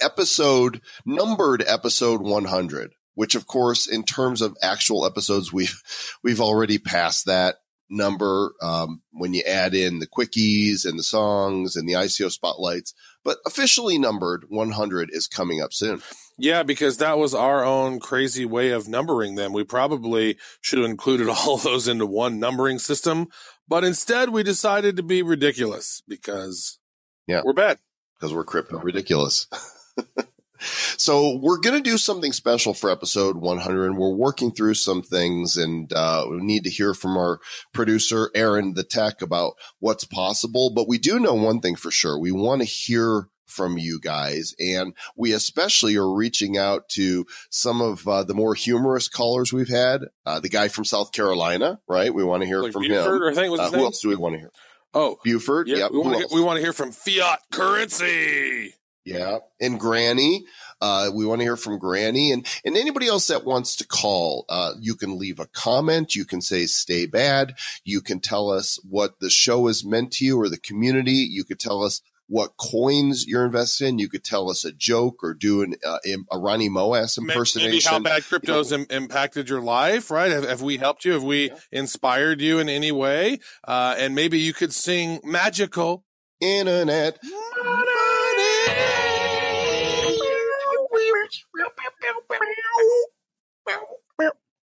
episode 0.00 0.80
numbered 1.06 1.64
episode 1.66 2.20
100 2.20 2.92
which 3.18 3.34
of 3.34 3.48
course, 3.48 3.88
in 3.88 4.04
terms 4.04 4.40
of 4.40 4.56
actual 4.62 5.04
episodes, 5.04 5.52
we've, 5.52 5.82
we've 6.22 6.40
already 6.40 6.78
passed 6.78 7.26
that 7.26 7.56
number. 7.90 8.52
Um, 8.62 9.02
when 9.10 9.34
you 9.34 9.42
add 9.44 9.74
in 9.74 9.98
the 9.98 10.06
quickies 10.06 10.84
and 10.84 10.96
the 10.96 11.02
songs 11.02 11.74
and 11.74 11.88
the 11.88 11.94
ICO 11.94 12.30
spotlights, 12.30 12.94
but 13.24 13.38
officially 13.44 13.98
numbered 13.98 14.44
100 14.48 15.10
is 15.12 15.26
coming 15.26 15.60
up 15.60 15.72
soon. 15.72 16.00
Yeah, 16.38 16.62
because 16.62 16.98
that 16.98 17.18
was 17.18 17.34
our 17.34 17.64
own 17.64 17.98
crazy 17.98 18.44
way 18.44 18.70
of 18.70 18.86
numbering 18.86 19.34
them. 19.34 19.52
We 19.52 19.64
probably 19.64 20.38
should 20.60 20.78
have 20.78 20.88
included 20.88 21.28
all 21.28 21.56
those 21.56 21.88
into 21.88 22.06
one 22.06 22.38
numbering 22.38 22.78
system, 22.78 23.26
but 23.66 23.82
instead 23.82 24.28
we 24.28 24.44
decided 24.44 24.96
to 24.96 25.02
be 25.02 25.22
ridiculous 25.22 26.04
because 26.06 26.78
yeah, 27.26 27.42
we're 27.44 27.52
bad. 27.52 27.78
Because 28.14 28.32
we're 28.32 28.44
crypto 28.44 28.78
ridiculous. 28.78 29.48
So 30.60 31.36
we're 31.36 31.58
going 31.58 31.82
to 31.82 31.90
do 31.90 31.98
something 31.98 32.32
special 32.32 32.74
for 32.74 32.90
episode 32.90 33.36
100, 33.36 33.86
and 33.86 33.98
we're 33.98 34.14
working 34.14 34.50
through 34.50 34.74
some 34.74 35.02
things, 35.02 35.56
and 35.56 35.92
uh, 35.92 36.26
we 36.28 36.38
need 36.38 36.64
to 36.64 36.70
hear 36.70 36.94
from 36.94 37.16
our 37.16 37.40
producer 37.72 38.30
Aaron, 38.34 38.74
the 38.74 38.84
tech, 38.84 39.22
about 39.22 39.54
what's 39.78 40.04
possible. 40.04 40.70
But 40.74 40.88
we 40.88 40.98
do 40.98 41.18
know 41.18 41.34
one 41.34 41.60
thing 41.60 41.76
for 41.76 41.90
sure: 41.90 42.18
we 42.18 42.32
want 42.32 42.62
to 42.62 42.66
hear 42.66 43.28
from 43.48 43.78
you 43.78 43.98
guys. 43.98 44.54
And 44.60 44.94
we 45.16 45.32
especially 45.32 45.96
are 45.96 46.14
reaching 46.14 46.56
out 46.56 46.88
to 46.90 47.26
some 47.50 47.80
of 47.80 48.06
uh, 48.06 48.22
the 48.22 48.34
more 48.34 48.54
humorous 48.54 49.08
callers 49.08 49.52
we've 49.52 49.68
had. 49.68 50.02
Uh, 50.24 50.38
the 50.38 50.48
guy 50.48 50.68
from 50.68 50.84
South 50.84 51.12
Carolina, 51.12 51.80
right? 51.88 52.14
We 52.14 52.22
want 52.22 52.42
to 52.42 52.46
hear 52.46 52.60
Like 52.60 52.72
from 52.72 52.82
Buford, 52.82 53.22
him. 53.22 53.28
I 53.28 53.34
think 53.34 53.50
was 53.50 53.60
Uh, 53.60 53.70
who 53.70 53.84
else 53.84 54.00
do 54.00 54.08
we 54.08 54.16
want 54.16 54.34
to 54.34 54.38
hear? 54.38 54.52
Oh, 54.94 55.18
Buford. 55.24 55.68
yeah. 55.68 55.78
Yep. 55.78 55.90
we 55.92 55.98
want 55.98 56.16
to 56.16 56.22
else? 56.22 56.32
we 56.32 56.40
want 56.40 56.56
to 56.58 56.62
hear 56.62 56.72
from 56.72 56.92
Fiat 56.92 57.40
Currency. 57.50 58.74
Yeah. 59.08 59.38
And 59.60 59.78
Granny. 59.78 60.44
Uh, 60.80 61.10
we 61.12 61.26
want 61.26 61.40
to 61.40 61.44
hear 61.44 61.56
from 61.56 61.78
Granny 61.78 62.30
and, 62.30 62.46
and 62.64 62.76
anybody 62.76 63.08
else 63.08 63.26
that 63.26 63.44
wants 63.44 63.74
to 63.76 63.86
call. 63.86 64.44
Uh, 64.48 64.74
you 64.78 64.94
can 64.94 65.18
leave 65.18 65.40
a 65.40 65.46
comment. 65.46 66.14
You 66.14 66.24
can 66.24 66.40
say 66.40 66.66
stay 66.66 67.04
bad. 67.06 67.56
You 67.82 68.00
can 68.00 68.20
tell 68.20 68.48
us 68.50 68.78
what 68.88 69.18
the 69.18 69.28
show 69.28 69.66
has 69.66 69.84
meant 69.84 70.12
to 70.12 70.24
you 70.24 70.40
or 70.40 70.48
the 70.48 70.56
community. 70.56 71.26
You 71.28 71.42
could 71.42 71.58
tell 71.58 71.82
us 71.82 72.00
what 72.28 72.56
coins 72.58 73.26
you're 73.26 73.44
invested 73.44 73.88
in. 73.88 73.98
You 73.98 74.08
could 74.08 74.22
tell 74.22 74.50
us 74.50 74.64
a 74.64 74.70
joke 74.70 75.24
or 75.24 75.34
do 75.34 75.62
an, 75.62 75.74
uh, 75.84 75.98
a 76.30 76.38
Ronnie 76.38 76.68
Moas 76.68 77.18
impersonation. 77.18 77.70
Maybe 77.72 77.82
how 77.82 77.98
bad 77.98 78.22
crypto's 78.24 78.70
im- 78.70 78.86
impacted 78.88 79.48
your 79.48 79.62
life, 79.62 80.12
right? 80.12 80.30
Have, 80.30 80.48
have 80.48 80.62
we 80.62 80.76
helped 80.76 81.04
you? 81.04 81.12
Have 81.14 81.24
we 81.24 81.50
inspired 81.72 82.40
you 82.40 82.60
in 82.60 82.68
any 82.68 82.92
way? 82.92 83.40
Uh, 83.66 83.96
and 83.98 84.14
maybe 84.14 84.38
you 84.38 84.52
could 84.52 84.72
sing 84.72 85.20
magical. 85.24 86.04
Internet. 86.40 87.18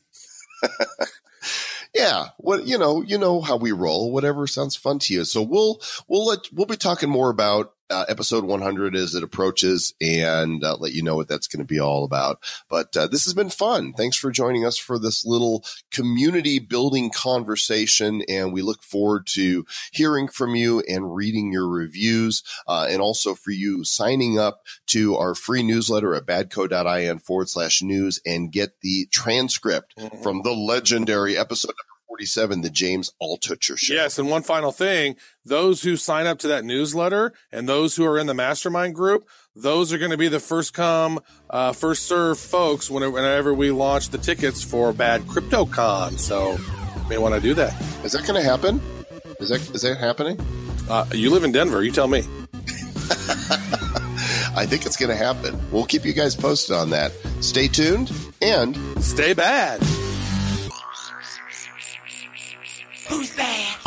yeah 1.94 2.28
what 2.38 2.66
you 2.66 2.78
know 2.78 3.02
you 3.02 3.18
know 3.18 3.42
how 3.42 3.58
we 3.58 3.72
roll 3.72 4.12
whatever 4.12 4.48
sounds 4.48 4.76
fun 4.76 5.00
to 5.00 5.14
you. 5.14 5.26
So 5.26 5.42
we'll 5.42 5.82
we'll 6.08 6.26
let 6.26 6.40
we'll 6.52 6.66
be 6.66 6.78
talking 6.78 7.10
more 7.10 7.30
about 7.30 7.74
uh, 7.90 8.06
episode 8.10 8.44
100 8.44 8.96
as 8.96 9.16
it 9.16 9.24
approaches 9.24 9.94
and 10.02 10.64
uh, 10.64 10.76
let 10.80 10.94
you 10.94 11.04
know 11.04 11.16
what 11.16 11.28
that's 11.28 11.48
going 11.48 11.60
to 11.60 11.66
be 11.66 11.80
all 11.80 12.04
about. 12.04 12.40
But 12.70 12.96
uh, 12.96 13.08
this 13.08 13.26
has 13.26 13.34
been 13.34 13.50
fun. 13.50 13.94
Thanks 13.94 14.18
for 14.18 14.32
joining 14.32 14.66
us 14.66 14.78
for 14.78 15.00
this 15.00 15.26
little 15.26 15.64
community 15.92 16.60
building 16.60 17.10
conversation 17.10 18.22
and 18.28 18.54
we 18.54 18.62
look 18.62 18.84
forward 18.84 19.28
to 19.28 19.66
hearing 19.92 20.28
from 20.28 20.56
you 20.56 20.82
and 20.88 21.16
reading 21.16 21.52
your 21.52 21.68
reviews 21.68 22.44
uh, 22.68 22.88
and 22.90 23.02
also 23.02 23.34
for 23.34 23.52
you 23.52 23.84
signing 23.84 24.38
up 24.38 24.64
to 24.88 25.16
our 25.16 25.34
free 25.36 25.64
newsletter 25.64 26.14
at 26.16 26.26
badco.in 26.26 27.20
forward 27.20 27.50
slash 27.50 27.82
news 27.82 28.20
and 28.26 28.52
get 28.52 28.82
the 28.82 29.08
transcript 29.12 29.94
from 30.22 30.42
the 30.44 30.54
legendary 30.54 31.38
episode 31.38 31.74
47, 32.18 32.62
the 32.62 32.72
James 32.72 33.12
Altucher 33.22 33.78
show. 33.78 33.94
Yes, 33.94 34.18
and 34.18 34.28
one 34.28 34.42
final 34.42 34.72
thing: 34.72 35.18
those 35.46 35.84
who 35.84 35.96
sign 35.96 36.26
up 36.26 36.40
to 36.40 36.48
that 36.48 36.66
newsletter 36.66 37.32
and 37.52 37.70
those 37.70 37.96
who 37.96 38.06
are 38.06 38.18
in 38.18 38.26
the 38.26 38.34
mastermind 38.34 38.96
group, 38.96 39.28
those 39.56 39.94
are 39.94 40.00
going 40.00 40.10
to 40.10 40.18
be 40.18 40.28
the 40.28 40.40
first 40.40 40.74
come, 40.74 41.20
uh, 41.52 41.74
first 41.74 42.08
serve 42.08 42.40
folks 42.40 42.90
whenever, 42.90 43.12
whenever 43.12 43.54
we 43.54 43.70
launch 43.70 44.10
the 44.10 44.18
tickets 44.18 44.64
for 44.64 44.94
Bad 44.94 45.22
CryptoCon. 45.24 46.18
So, 46.18 46.54
you 46.54 47.08
may 47.08 47.20
want 47.20 47.36
to 47.36 47.42
do 47.42 47.54
that. 47.54 47.80
Is 48.04 48.14
that 48.14 48.26
going 48.26 48.42
to 48.42 48.50
happen? 48.50 48.82
Is 49.40 49.50
that 49.50 49.62
is 49.76 49.84
that 49.84 49.98
happening? 49.98 50.40
Uh, 50.90 51.06
you 51.14 51.30
live 51.30 51.44
in 51.44 51.52
Denver. 51.52 51.84
You 51.84 51.92
tell 51.92 52.08
me. 52.08 52.24
I 54.56 54.66
think 54.66 54.88
it's 54.88 54.98
going 54.98 55.12
to 55.12 55.16
happen. 55.16 55.60
We'll 55.72 55.86
keep 55.86 56.04
you 56.04 56.14
guys 56.14 56.36
posted 56.36 56.76
on 56.76 56.90
that. 56.90 57.12
Stay 57.42 57.68
tuned 57.68 58.12
and 58.42 58.76
Stay 59.04 59.34
bad. 59.36 59.84
Who's 63.10 63.32
bad? 63.32 63.87